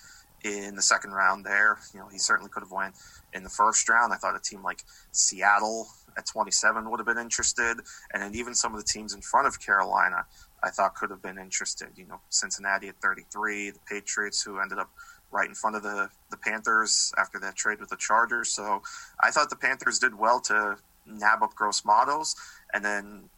in 0.44 0.76
the 0.76 0.82
second 0.82 1.12
round 1.12 1.44
there. 1.44 1.78
You 1.92 2.00
know, 2.00 2.08
he 2.08 2.18
certainly 2.18 2.50
could 2.50 2.62
have 2.62 2.72
went 2.72 2.94
in 3.32 3.42
the 3.42 3.50
first 3.50 3.88
round. 3.88 4.12
I 4.12 4.16
thought 4.16 4.36
a 4.36 4.40
team 4.40 4.62
like 4.62 4.82
Seattle 5.12 5.88
at 6.16 6.26
27 6.26 6.88
would 6.90 7.00
have 7.00 7.06
been 7.06 7.18
interested, 7.18 7.78
and 8.12 8.22
then 8.22 8.34
even 8.34 8.54
some 8.54 8.74
of 8.74 8.78
the 8.78 8.86
teams 8.86 9.14
in 9.14 9.20
front 9.20 9.46
of 9.46 9.60
Carolina, 9.60 10.26
I 10.62 10.70
thought 10.70 10.94
could 10.94 11.10
have 11.10 11.22
been 11.22 11.38
interested. 11.38 11.88
You 11.96 12.06
know, 12.06 12.20
Cincinnati 12.28 12.88
at 12.88 12.96
33, 13.00 13.70
the 13.70 13.78
Patriots, 13.88 14.42
who 14.42 14.60
ended 14.60 14.78
up 14.78 14.90
right 15.30 15.48
in 15.48 15.54
front 15.54 15.74
of 15.74 15.82
the 15.82 16.08
the 16.30 16.36
Panthers 16.36 17.12
after 17.18 17.40
that 17.40 17.56
trade 17.56 17.80
with 17.80 17.88
the 17.88 17.96
Chargers. 17.96 18.50
So 18.50 18.82
I 19.20 19.30
thought 19.30 19.50
the 19.50 19.56
Panthers 19.56 19.98
did 19.98 20.14
well 20.14 20.40
to 20.42 20.76
nab 21.06 21.42
up 21.42 21.54
Gross-Matos. 21.54 22.34
and 22.72 22.84
then 22.84 23.28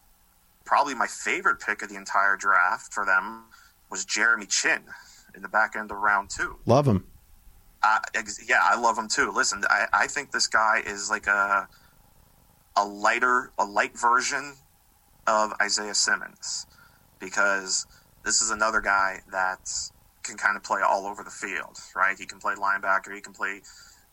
probably 0.65 0.95
my 0.95 1.07
favorite 1.07 1.61
pick 1.61 1.83
of 1.83 1.89
the 1.89 1.95
entire 1.97 2.37
draft 2.37 2.93
for 2.93 3.05
them 3.07 3.45
was 3.91 4.05
Jeremy 4.05 4.47
Chinn 4.47 4.83
in 5.35 5.43
the 5.43 5.49
back 5.49 5.77
end 5.77 5.91
of 5.91 5.99
round 5.99 6.29
two. 6.31 6.57
Love 6.67 6.87
him. 6.89 7.05
Uh, 7.83 7.99
ex- 8.15 8.49
yeah, 8.49 8.61
I 8.63 8.79
love 8.81 8.99
him 8.99 9.09
too. 9.09 9.31
Listen, 9.31 9.63
I, 9.71 9.87
I 9.93 10.07
think 10.09 10.33
this 10.33 10.47
guy 10.49 10.83
is 10.85 11.09
like 11.11 11.27
a 11.27 11.69
a 12.75 12.85
lighter, 12.85 13.53
a 13.59 13.65
light 13.65 13.99
version 13.99 14.55
of 15.27 15.53
Isaiah 15.63 15.95
Simmons 15.95 16.67
because 17.19 17.87
this 18.25 18.43
is 18.43 18.51
another 18.51 18.81
guy 18.81 19.21
that 19.31 19.71
can 20.23 20.37
kind 20.37 20.57
of 20.57 20.63
play 20.63 20.83
all 20.83 21.07
over 21.07 21.23
the 21.23 21.31
field, 21.31 21.79
right? 21.95 22.19
He 22.19 22.27
can 22.27 22.39
play 22.39 22.55
linebacker, 22.55 23.15
he 23.15 23.21
can 23.21 23.33
play 23.33 23.63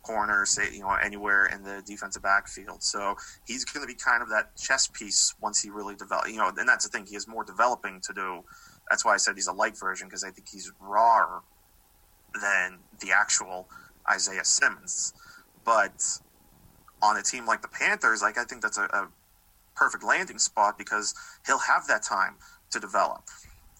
corner, 0.03 0.45
say 0.45 0.71
you 0.71 0.81
know 0.81 0.91
anywhere 0.91 1.45
in 1.45 1.63
the 1.63 1.81
defensive 1.85 2.21
backfield. 2.21 2.83
So 2.83 3.15
he's 3.45 3.65
going 3.65 3.85
to 3.85 3.91
be 3.91 3.97
kind 3.97 4.21
of 4.21 4.29
that 4.29 4.55
chess 4.55 4.87
piece 4.87 5.33
once 5.41 5.61
he 5.61 5.69
really 5.69 5.95
develops. 5.95 6.29
You 6.29 6.37
know, 6.37 6.51
and 6.55 6.67
that's 6.67 6.85
the 6.85 6.91
thing; 6.91 7.05
he 7.05 7.15
has 7.15 7.27
more 7.27 7.43
developing 7.43 8.01
to 8.01 8.13
do. 8.13 8.43
That's 8.89 9.03
why 9.03 9.13
I 9.13 9.17
said 9.17 9.35
he's 9.35 9.47
a 9.47 9.53
light 9.53 9.77
version 9.77 10.07
because 10.07 10.23
I 10.23 10.29
think 10.29 10.47
he's 10.49 10.71
rawer 10.79 11.41
than 12.39 12.79
the 12.99 13.11
actual 13.11 13.67
Isaiah 14.11 14.45
Simmons. 14.45 15.13
But 15.65 16.19
on 17.01 17.17
a 17.17 17.23
team 17.23 17.45
like 17.45 17.61
the 17.61 17.67
Panthers, 17.67 18.21
like 18.21 18.37
I 18.37 18.43
think 18.43 18.61
that's 18.61 18.77
a, 18.77 18.83
a 18.83 19.07
perfect 19.75 20.03
landing 20.03 20.37
spot 20.37 20.77
because 20.77 21.15
he'll 21.45 21.59
have 21.59 21.87
that 21.87 22.03
time 22.03 22.35
to 22.71 22.79
develop 22.79 23.23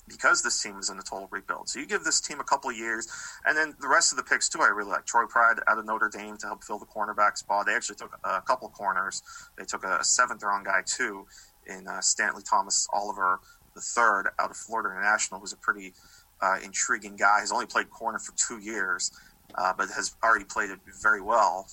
because 0.08 0.44
this 0.44 0.62
team 0.62 0.78
is 0.78 0.90
in 0.90 1.00
a 1.00 1.02
total 1.02 1.28
rebuild. 1.32 1.70
So 1.70 1.80
you 1.80 1.86
give 1.86 2.04
this 2.04 2.20
team 2.20 2.40
a 2.40 2.44
couple 2.44 2.72
years, 2.72 3.08
and 3.46 3.58
then 3.58 3.74
the 3.80 3.88
rest 3.88 4.12
of 4.12 4.18
the 4.18 4.24
picks 4.24 4.50
too. 4.50 4.60
I 4.62 4.68
really 4.68 4.92
like 4.92 5.06
Troy 5.06 5.26
Pride 5.26 5.58
out 5.68 5.78
of 5.78 5.86
Notre 5.86 6.10
Dame 6.10 6.38
to 6.38 6.48
help 6.48 6.64
fill 6.64 6.80
the 6.80 6.86
cornerback 6.86 7.38
spot. 7.38 7.66
They 7.66 7.74
actually 7.74 7.96
took 7.96 8.20
a 8.24 8.42
couple 8.42 8.70
corners. 8.70 9.24
They 9.58 9.66
took 9.66 9.84
a 9.84 10.04
seventh 10.04 10.44
round 10.44 10.66
guy 10.66 10.82
too 10.86 11.26
in 11.66 11.88
uh, 11.88 12.02
Stanley 12.02 12.44
Thomas 12.44 12.88
Oliver 12.92 13.40
the 13.74 13.82
third 13.82 14.30
out 14.40 14.52
of 14.52 14.58
Florida 14.58 14.90
International, 14.90 15.40
who's 15.40 15.54
a 15.54 15.58
pretty 15.58 15.94
uh, 16.42 16.58
intriguing 16.64 17.16
guy. 17.16 17.40
He's 17.42 17.52
only 17.52 17.66
played 17.66 17.90
corner 17.90 18.20
for 18.20 18.34
two 18.36 18.60
years, 18.60 19.12
uh, 19.56 19.74
but 19.76 19.90
has 19.90 20.16
already 20.24 20.46
played 20.46 20.70
it 20.70 20.80
very 21.02 21.22
well. 21.22 21.68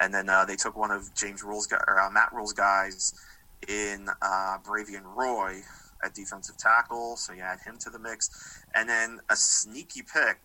And 0.00 0.14
then 0.14 0.28
uh, 0.28 0.44
they 0.44 0.56
took 0.56 0.76
one 0.76 0.90
of 0.90 1.14
James 1.14 1.42
Rhule's 1.42 1.70
or 1.72 2.00
uh, 2.00 2.10
Matt 2.10 2.32
Rhule's 2.32 2.54
guys 2.54 3.14
in 3.68 4.08
uh, 4.22 4.58
Bravvion 4.64 5.04
Roy 5.04 5.60
at 6.04 6.14
defensive 6.14 6.56
tackle, 6.56 7.16
so 7.16 7.32
you 7.32 7.42
add 7.42 7.60
him 7.60 7.76
to 7.78 7.90
the 7.90 7.98
mix. 7.98 8.62
And 8.74 8.88
then 8.88 9.20
a 9.28 9.36
sneaky 9.36 10.02
pick, 10.02 10.38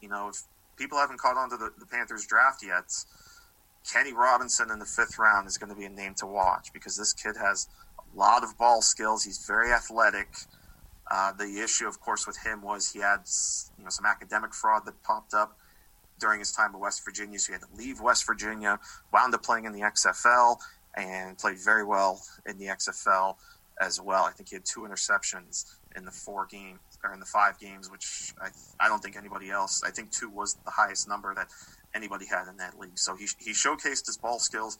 you 0.00 0.08
know, 0.08 0.28
if 0.28 0.42
people 0.76 0.98
haven't 0.98 1.18
caught 1.18 1.36
on 1.36 1.50
to 1.50 1.56
the, 1.56 1.72
the 1.78 1.86
Panthers 1.86 2.26
draft 2.26 2.62
yet, 2.64 2.92
Kenny 3.90 4.12
Robinson 4.12 4.70
in 4.70 4.78
the 4.78 4.84
fifth 4.84 5.18
round 5.18 5.46
is 5.46 5.58
going 5.58 5.70
to 5.70 5.76
be 5.76 5.84
a 5.84 5.90
name 5.90 6.14
to 6.14 6.26
watch 6.26 6.72
because 6.72 6.96
this 6.96 7.12
kid 7.12 7.36
has 7.36 7.68
a 7.98 8.18
lot 8.18 8.42
of 8.42 8.56
ball 8.58 8.82
skills. 8.82 9.24
He's 9.24 9.46
very 9.46 9.70
athletic. 9.72 10.28
Uh, 11.08 11.32
the 11.32 11.60
issue, 11.62 11.86
of 11.86 12.00
course, 12.00 12.26
with 12.26 12.36
him 12.44 12.62
was 12.62 12.90
he 12.92 12.98
had 12.98 13.20
you 13.78 13.84
know 13.84 13.90
some 13.90 14.06
academic 14.06 14.52
fraud 14.52 14.84
that 14.86 15.00
popped 15.04 15.34
up 15.34 15.56
during 16.18 16.40
his 16.40 16.50
time 16.50 16.74
at 16.74 16.80
West 16.80 17.04
Virginia, 17.04 17.38
so 17.38 17.52
he 17.52 17.58
had 17.58 17.62
to 17.62 17.76
leave 17.76 18.00
West 18.00 18.26
Virginia. 18.26 18.80
Wound 19.12 19.34
up 19.34 19.42
playing 19.42 19.66
in 19.66 19.72
the 19.72 19.82
XFL 19.82 20.56
and 20.96 21.38
played 21.38 21.58
very 21.58 21.84
well 21.84 22.20
in 22.46 22.58
the 22.58 22.66
XFL 22.66 23.36
as 23.80 24.00
well. 24.00 24.24
I 24.24 24.32
think 24.32 24.48
he 24.48 24.56
had 24.56 24.64
two 24.64 24.80
interceptions 24.80 25.64
in 25.96 26.04
the 26.04 26.10
four 26.10 26.46
games 26.46 26.80
or 27.04 27.12
in 27.12 27.20
the 27.20 27.26
five 27.26 27.58
games, 27.58 27.90
which 27.90 28.32
I, 28.40 28.48
I 28.80 28.88
don't 28.88 29.02
think 29.02 29.16
anybody 29.16 29.50
else. 29.50 29.82
I 29.84 29.90
think 29.90 30.10
two 30.10 30.30
was 30.30 30.54
the 30.64 30.70
highest 30.70 31.08
number 31.08 31.34
that 31.34 31.48
anybody 31.94 32.26
had 32.26 32.48
in 32.48 32.56
that 32.58 32.78
league. 32.78 32.98
So 32.98 33.16
he 33.16 33.26
he 33.38 33.52
showcased 33.52 34.06
his 34.06 34.18
ball 34.20 34.38
skills 34.38 34.78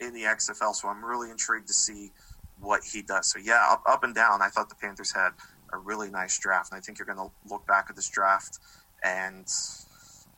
in 0.00 0.12
the 0.14 0.22
XFL. 0.22 0.74
So 0.74 0.88
I'm 0.88 1.04
really 1.04 1.30
intrigued 1.30 1.68
to 1.68 1.74
see 1.74 2.12
what 2.60 2.82
he 2.84 3.02
does. 3.02 3.30
So 3.30 3.38
yeah, 3.38 3.66
up 3.68 3.82
up 3.86 4.04
and 4.04 4.14
down. 4.14 4.42
I 4.42 4.48
thought 4.48 4.68
the 4.68 4.74
Panthers 4.74 5.12
had 5.12 5.30
a 5.72 5.78
really 5.78 6.10
nice 6.10 6.38
draft, 6.38 6.72
and 6.72 6.78
I 6.78 6.80
think 6.80 6.98
you're 6.98 7.06
going 7.06 7.18
to 7.18 7.30
look 7.48 7.66
back 7.66 7.86
at 7.90 7.96
this 7.96 8.08
draft 8.08 8.58
and 9.02 9.46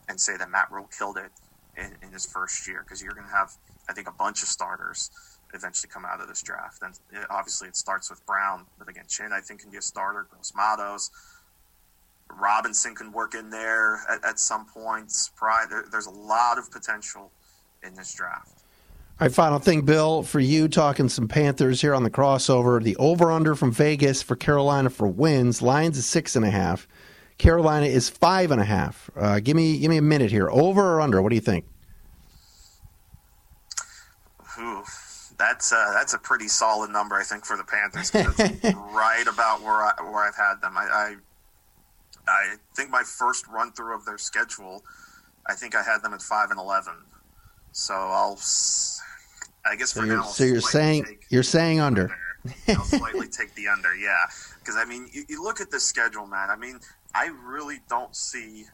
and 0.07 0.19
say 0.19 0.37
that 0.37 0.49
Matt 0.49 0.71
Rhule 0.71 0.89
killed 0.97 1.17
it 1.17 1.31
in, 1.77 1.95
in 2.05 2.13
his 2.13 2.25
first 2.25 2.67
year 2.67 2.83
because 2.83 3.01
you're 3.01 3.13
going 3.13 3.27
to 3.27 3.33
have 3.33 3.53
I 3.89 3.93
think 3.93 4.07
a 4.07 4.13
bunch 4.13 4.43
of 4.43 4.49
starters 4.49 5.09
eventually 5.53 5.89
come 5.91 6.05
out 6.05 6.21
of 6.21 6.27
this 6.27 6.41
draft. 6.41 6.81
And 6.81 6.93
it, 7.11 7.27
obviously, 7.29 7.67
it 7.67 7.75
starts 7.75 8.09
with 8.09 8.25
Brown, 8.25 8.65
but 8.77 8.87
again, 8.87 9.05
Chinn 9.07 9.31
I 9.33 9.41
think 9.41 9.61
can 9.61 9.71
be 9.71 9.77
a 9.77 9.81
starter. 9.81 10.27
Gross 10.29 10.53
Matos, 10.55 11.11
Robinson 12.39 12.95
can 12.95 13.11
work 13.11 13.35
in 13.35 13.49
there 13.49 14.01
at, 14.09 14.23
at 14.23 14.39
some 14.39 14.65
points. 14.65 15.31
There, 15.69 15.85
there's 15.91 16.07
a 16.07 16.11
lot 16.11 16.57
of 16.57 16.71
potential 16.71 17.31
in 17.83 17.95
this 17.95 18.13
draft. 18.13 18.61
All 19.19 19.27
right, 19.27 19.33
final 19.33 19.59
thing, 19.59 19.81
Bill, 19.81 20.23
for 20.23 20.39
you 20.39 20.67
talking 20.67 21.07
some 21.07 21.27
Panthers 21.27 21.81
here 21.81 21.93
on 21.93 22.03
the 22.03 22.09
crossover. 22.09 22.81
The 22.81 22.95
over 22.95 23.31
under 23.31 23.53
from 23.53 23.71
Vegas 23.71 24.23
for 24.23 24.35
Carolina 24.35 24.89
for 24.89 25.07
wins. 25.07 25.61
Lions 25.61 25.97
is 25.97 26.05
six 26.05 26.35
and 26.35 26.43
a 26.43 26.49
half. 26.49 26.87
Carolina 27.37 27.85
is 27.85 28.09
five 28.09 28.51
and 28.51 28.59
a 28.59 28.65
half. 28.65 29.11
Uh, 29.15 29.39
give 29.39 29.55
me 29.55 29.77
give 29.77 29.89
me 29.89 29.97
a 29.97 30.01
minute 30.01 30.31
here. 30.31 30.49
Over 30.49 30.95
or 30.95 31.01
under? 31.01 31.21
What 31.21 31.29
do 31.29 31.35
you 31.35 31.41
think? 31.41 31.65
That's 35.41 35.73
uh, 35.73 35.91
that's 35.93 36.13
a 36.13 36.19
pretty 36.19 36.47
solid 36.47 36.91
number, 36.91 37.15
I 37.15 37.23
think, 37.23 37.45
for 37.45 37.57
the 37.57 37.63
Panthers. 37.63 38.11
Right 38.93 39.25
about 39.27 39.61
where 39.61 39.83
I 39.83 39.93
where 40.03 40.23
I've 40.23 40.35
had 40.35 40.61
them. 40.61 40.77
I, 40.77 40.83
I 40.83 41.15
I 42.27 42.55
think 42.75 42.91
my 42.91 43.01
first 43.03 43.47
run 43.47 43.71
through 43.71 43.95
of 43.95 44.05
their 44.05 44.19
schedule, 44.19 44.83
I 45.47 45.55
think 45.55 45.75
I 45.75 45.81
had 45.81 46.03
them 46.03 46.13
at 46.13 46.21
five 46.21 46.51
and 46.51 46.59
eleven. 46.59 46.93
So 47.71 47.93
I'll, 47.95 48.39
I 49.65 49.75
guess 49.77 49.93
So 49.93 50.01
for 50.01 50.05
you're, 50.05 50.17
now, 50.17 50.23
so 50.23 50.43
you're 50.43 50.61
saying 50.61 51.05
take 51.05 51.25
you're 51.29 51.43
saying 51.43 51.79
under. 51.79 52.15
I'll 52.67 52.83
slightly 52.83 53.27
take 53.27 53.55
the 53.55 53.67
under, 53.67 53.95
yeah. 53.95 54.25
Because 54.59 54.75
I 54.75 54.85
mean, 54.85 55.09
you, 55.11 55.23
you 55.27 55.43
look 55.43 55.59
at 55.59 55.71
this 55.71 55.83
schedule, 55.83 56.27
man. 56.27 56.51
I 56.51 56.55
mean, 56.55 56.79
I 57.15 57.31
really 57.43 57.79
don't 57.89 58.15
see. 58.15 58.65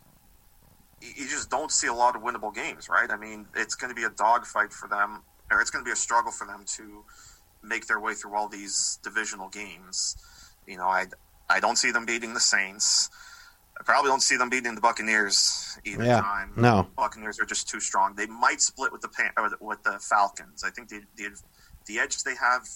You 0.99 1.27
just 1.29 1.49
don't 1.49 1.71
see 1.71 1.87
a 1.87 1.93
lot 1.93 2.15
of 2.15 2.23
winnable 2.23 2.53
games, 2.53 2.89
right? 2.89 3.09
I 3.09 3.15
mean, 3.17 3.45
it's 3.55 3.75
going 3.75 3.89
to 3.89 3.95
be 3.95 4.03
a 4.03 4.09
dogfight 4.09 4.73
for 4.73 4.89
them, 4.89 5.21
or 5.51 5.61
it's 5.61 5.69
going 5.69 5.83
to 5.83 5.87
be 5.87 5.93
a 5.93 5.95
struggle 5.95 6.31
for 6.31 6.45
them 6.47 6.63
to 6.77 7.03
make 7.63 7.87
their 7.87 7.99
way 7.99 8.13
through 8.13 8.35
all 8.35 8.47
these 8.47 8.99
divisional 9.03 9.49
games. 9.49 10.15
You 10.65 10.77
know, 10.77 10.85
I 10.87 11.05
I 11.49 11.59
don't 11.59 11.77
see 11.77 11.91
them 11.91 12.05
beating 12.05 12.33
the 12.33 12.39
Saints. 12.39 13.09
I 13.79 13.83
probably 13.83 14.09
don't 14.09 14.21
see 14.21 14.37
them 14.37 14.49
beating 14.49 14.73
the 14.75 14.81
Buccaneers 14.81 15.77
either 15.85 16.03
Yeah, 16.03 16.19
time. 16.19 16.53
no. 16.57 16.87
Buccaneers 16.97 17.39
are 17.39 17.45
just 17.45 17.69
too 17.69 17.79
strong. 17.79 18.15
They 18.15 18.25
might 18.25 18.59
split 18.59 18.91
with 18.91 19.01
the 19.01 19.07
Pan- 19.09 19.31
or 19.37 19.51
with 19.61 19.83
the 19.83 19.99
Falcons. 19.99 20.63
I 20.63 20.71
think 20.71 20.89
the 20.89 21.01
the, 21.15 21.29
the 21.85 21.99
edge 21.99 22.23
they 22.23 22.35
have 22.35 22.67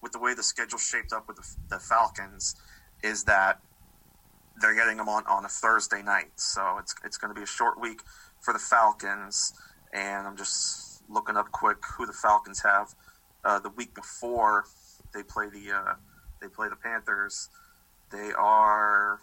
with 0.00 0.12
the 0.12 0.18
way 0.18 0.34
the 0.34 0.42
schedule 0.42 0.78
shaped 0.78 1.12
up 1.12 1.26
with 1.26 1.36
the, 1.36 1.46
the 1.70 1.78
Falcons 1.80 2.54
is 3.02 3.24
that 3.24 3.58
they're 4.60 4.74
getting 4.74 4.96
them 4.98 5.08
on, 5.08 5.26
on 5.26 5.44
a 5.44 5.48
Thursday 5.48 6.02
night. 6.02 6.30
So 6.36 6.76
it's 6.78 6.94
it's 7.04 7.18
going 7.18 7.34
to 7.34 7.38
be 7.38 7.42
a 7.42 7.46
short 7.46 7.80
week 7.80 8.00
for 8.40 8.52
the 8.52 8.60
Falcons. 8.60 9.52
And 9.92 10.26
I'm 10.26 10.36
just 10.36 10.93
looking 11.08 11.36
up 11.36 11.50
quick 11.52 11.78
who 11.96 12.06
the 12.06 12.12
Falcons 12.12 12.62
have 12.62 12.94
uh, 13.44 13.58
the 13.58 13.70
week 13.70 13.94
before 13.94 14.64
they 15.12 15.22
play 15.22 15.48
the 15.48 15.72
uh, 15.72 15.94
they 16.40 16.48
play 16.48 16.68
the 16.68 16.76
Panthers. 16.76 17.48
They 18.10 18.32
are 18.36 19.20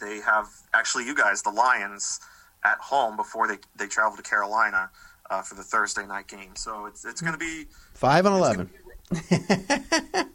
they 0.00 0.20
have 0.20 0.48
actually 0.74 1.06
you 1.06 1.14
guys 1.14 1.42
the 1.42 1.50
Lions 1.50 2.20
at 2.64 2.78
home 2.78 3.16
before 3.16 3.48
they 3.48 3.58
they 3.76 3.86
travel 3.86 4.16
to 4.16 4.22
Carolina 4.22 4.90
uh, 5.30 5.42
for 5.42 5.54
the 5.54 5.62
Thursday 5.62 6.06
night 6.06 6.28
game. 6.28 6.54
So 6.56 6.86
it's 6.86 7.04
it's 7.04 7.20
going 7.20 7.34
to 7.34 7.38
be 7.38 7.66
Five 7.94 8.26
and 8.26 8.34
eleven. 8.34 8.70
yeah. 9.30 10.28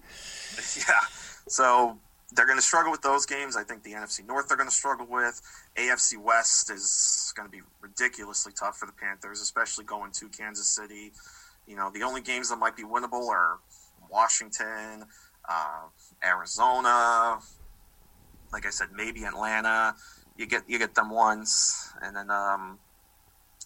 So 1.48 1.98
they're 2.34 2.46
going 2.46 2.58
to 2.58 2.64
struggle 2.64 2.92
with 2.92 3.02
those 3.02 3.26
games. 3.26 3.56
I 3.56 3.64
think 3.64 3.84
the 3.84 3.94
NFC 3.94 4.26
North 4.26 4.48
they're 4.48 4.58
going 4.58 4.70
to 4.70 4.76
struggle 4.76 5.08
with. 5.10 5.42
AFC 5.78 6.22
West 6.22 6.70
is 6.70 7.34
going 7.36 7.48
to 7.48 7.52
be 7.52 7.64
ridiculously 7.82 8.52
tough 8.58 8.78
for 8.78 8.86
the 8.86 8.92
Panthers, 8.92 9.42
especially 9.42 9.86
going 9.86 10.12
to 10.14 10.28
Kansas 10.30 10.68
City. 10.68 11.14
You 11.68 11.76
know, 11.76 11.90
the 11.94 12.04
only 12.04 12.22
games 12.22 12.50
that 12.50 12.58
might 12.58 12.76
be 12.76 12.84
winnable 12.84 13.30
are 13.30 13.60
Washington, 14.12 15.06
uh, 15.48 15.84
Arizona. 16.24 17.40
Like 18.52 18.66
I 18.66 18.70
said, 18.70 18.90
maybe 18.94 19.24
Atlanta. 19.24 19.96
You 20.38 20.46
get 20.46 20.64
you 20.68 20.78
get 20.78 20.96
them 20.96 21.10
once, 21.10 21.92
and 22.02 22.16
then 22.16 22.30
um, 22.30 22.78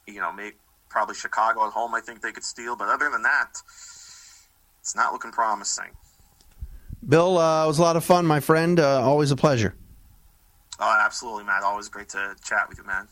you 0.08 0.20
know, 0.20 0.32
maybe 0.32 0.56
probably 0.90 1.16
Chicago 1.16 1.66
at 1.66 1.74
home. 1.74 1.94
I 1.96 2.02
think 2.02 2.22
they 2.22 2.32
could 2.32 2.44
steal, 2.44 2.76
but 2.76 2.88
other 2.88 3.10
than 3.10 3.24
that, 3.24 3.58
it's 4.80 4.96
not 4.96 5.14
looking 5.14 5.32
promising. 5.32 5.92
Bill, 7.08 7.38
uh, 7.38 7.66
it 7.66 7.68
was 7.68 7.80
a 7.80 7.82
lot 7.82 7.96
of 7.96 8.04
fun, 8.04 8.26
my 8.26 8.40
friend. 8.40 8.80
Uh, 8.80 9.02
always 9.02 9.32
a 9.32 9.36
pleasure. 9.36 9.76
Oh, 10.80 10.98
absolutely, 11.04 11.44
Matt. 11.44 11.64
Always 11.64 11.90
great 11.90 12.10
to 12.10 12.36
chat 12.44 12.68
with 12.70 12.78
you, 12.78 12.84
man. 12.86 13.08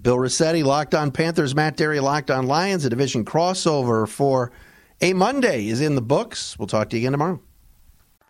Bill 0.00 0.18
Rossetti, 0.18 0.62
Locked 0.62 0.94
On 0.94 1.12
Panthers, 1.12 1.54
Matt 1.54 1.76
Dery, 1.76 2.02
Locked 2.02 2.30
On 2.30 2.46
Lions, 2.46 2.84
a 2.84 2.90
division 2.90 3.24
crossover 3.24 4.08
for 4.08 4.50
a 5.00 5.12
Monday 5.12 5.68
is 5.68 5.80
in 5.80 5.94
the 5.94 6.02
books. 6.02 6.58
We'll 6.58 6.66
talk 6.66 6.90
to 6.90 6.96
you 6.96 7.02
again 7.02 7.12
tomorrow. 7.12 7.40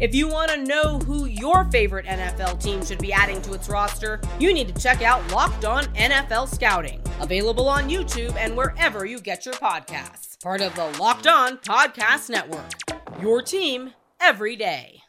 If 0.00 0.14
you 0.14 0.26
want 0.26 0.50
to 0.50 0.64
know 0.64 0.98
who 1.00 1.26
your 1.26 1.64
favorite 1.70 2.06
NFL 2.06 2.60
team 2.62 2.84
should 2.84 2.98
be 2.98 3.12
adding 3.12 3.40
to 3.42 3.52
its 3.52 3.68
roster, 3.68 4.20
you 4.40 4.52
need 4.52 4.74
to 4.74 4.82
check 4.82 5.02
out 5.02 5.30
Locked 5.30 5.64
On 5.64 5.84
NFL 5.94 6.48
Scouting, 6.52 7.00
available 7.20 7.68
on 7.68 7.88
YouTube 7.88 8.34
and 8.36 8.56
wherever 8.56 9.04
you 9.04 9.20
get 9.20 9.44
your 9.44 9.54
podcasts. 9.54 10.40
Part 10.42 10.60
of 10.60 10.74
the 10.74 10.90
Locked 10.98 11.26
On 11.26 11.58
Podcast 11.58 12.30
Network. 12.30 12.72
Your 13.20 13.42
team 13.42 13.92
every 14.20 14.56
day. 14.56 15.02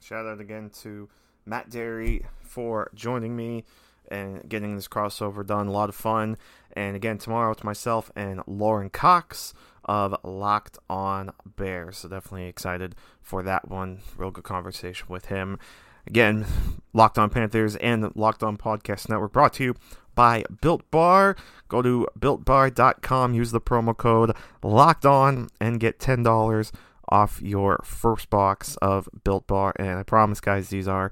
Shout 0.00 0.26
out 0.26 0.40
again 0.40 0.70
to 0.82 1.08
Matt 1.46 1.70
Dery 1.70 2.24
for 2.42 2.90
joining 2.94 3.36
me 3.36 3.64
and 4.10 4.48
getting 4.48 4.74
this 4.76 4.88
crossover 4.88 5.46
done. 5.46 5.68
A 5.68 5.72
lot 5.72 5.88
of 5.88 5.94
fun. 5.94 6.36
And 6.72 6.96
again, 6.96 7.18
tomorrow 7.18 7.52
it's 7.52 7.62
myself 7.64 8.10
and 8.16 8.40
Lorin 8.46 8.90
Cox 8.90 9.54
of 9.84 10.16
Locked 10.24 10.78
On 10.88 11.30
Bears. 11.56 11.98
So 11.98 12.08
definitely 12.08 12.46
excited 12.46 12.94
for 13.20 13.42
that 13.42 13.68
one. 13.68 14.00
Real 14.16 14.30
good 14.30 14.44
conversation 14.44 15.06
with 15.08 15.26
him. 15.26 15.58
Again, 16.06 16.46
Locked 16.92 17.18
On 17.18 17.30
Panthers 17.30 17.76
and 17.76 18.14
Locked 18.14 18.42
On 18.42 18.56
Podcast 18.56 19.08
Network 19.08 19.32
brought 19.32 19.54
to 19.54 19.64
you 19.64 19.74
by 20.14 20.44
Built 20.60 20.90
Bar. 20.90 21.36
Go 21.68 21.82
to 21.82 22.06
builtbar.com, 22.18 23.34
use 23.34 23.50
the 23.50 23.60
promo 23.60 23.96
code 23.96 24.36
Locked 24.62 25.06
On, 25.06 25.48
and 25.60 25.80
get 25.80 25.98
$10 25.98 26.72
off 27.08 27.40
your 27.42 27.80
first 27.84 28.30
box 28.30 28.76
of 28.76 29.08
Built 29.24 29.46
Bar. 29.46 29.74
And 29.76 29.98
I 29.98 30.02
promise, 30.02 30.40
guys, 30.40 30.68
these 30.68 30.88
are 30.88 31.10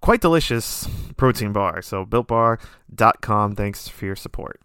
quite 0.00 0.20
delicious 0.20 0.88
protein 1.16 1.52
bars. 1.52 1.86
So, 1.86 2.04
builtbar.com. 2.04 3.54
Thanks 3.54 3.88
for 3.88 4.06
your 4.06 4.16
support. 4.16 4.60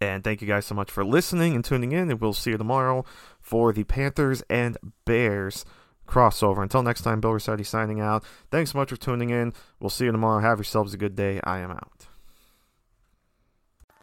And 0.00 0.22
thank 0.22 0.42
you 0.42 0.48
guys 0.48 0.66
so 0.66 0.74
much 0.74 0.90
for 0.90 1.04
listening 1.04 1.54
and 1.54 1.64
tuning 1.64 1.92
in. 1.92 2.10
And 2.10 2.20
we'll 2.20 2.32
see 2.32 2.50
you 2.50 2.58
tomorrow 2.58 3.04
for 3.40 3.72
the 3.72 3.84
Panthers 3.84 4.42
and 4.50 4.76
Bears 5.04 5.64
crossover. 6.06 6.62
Until 6.62 6.82
next 6.82 7.02
time, 7.02 7.20
Bill 7.20 7.32
Rossetti 7.32 7.64
signing 7.64 8.00
out. 8.00 8.24
Thanks 8.50 8.72
so 8.72 8.78
much 8.78 8.90
for 8.90 8.96
tuning 8.96 9.30
in. 9.30 9.52
We'll 9.80 9.90
see 9.90 10.04
you 10.04 10.12
tomorrow. 10.12 10.40
Have 10.40 10.58
yourselves 10.58 10.94
a 10.94 10.98
good 10.98 11.16
day. 11.16 11.40
I 11.44 11.60
am 11.60 11.70
out. 11.70 12.05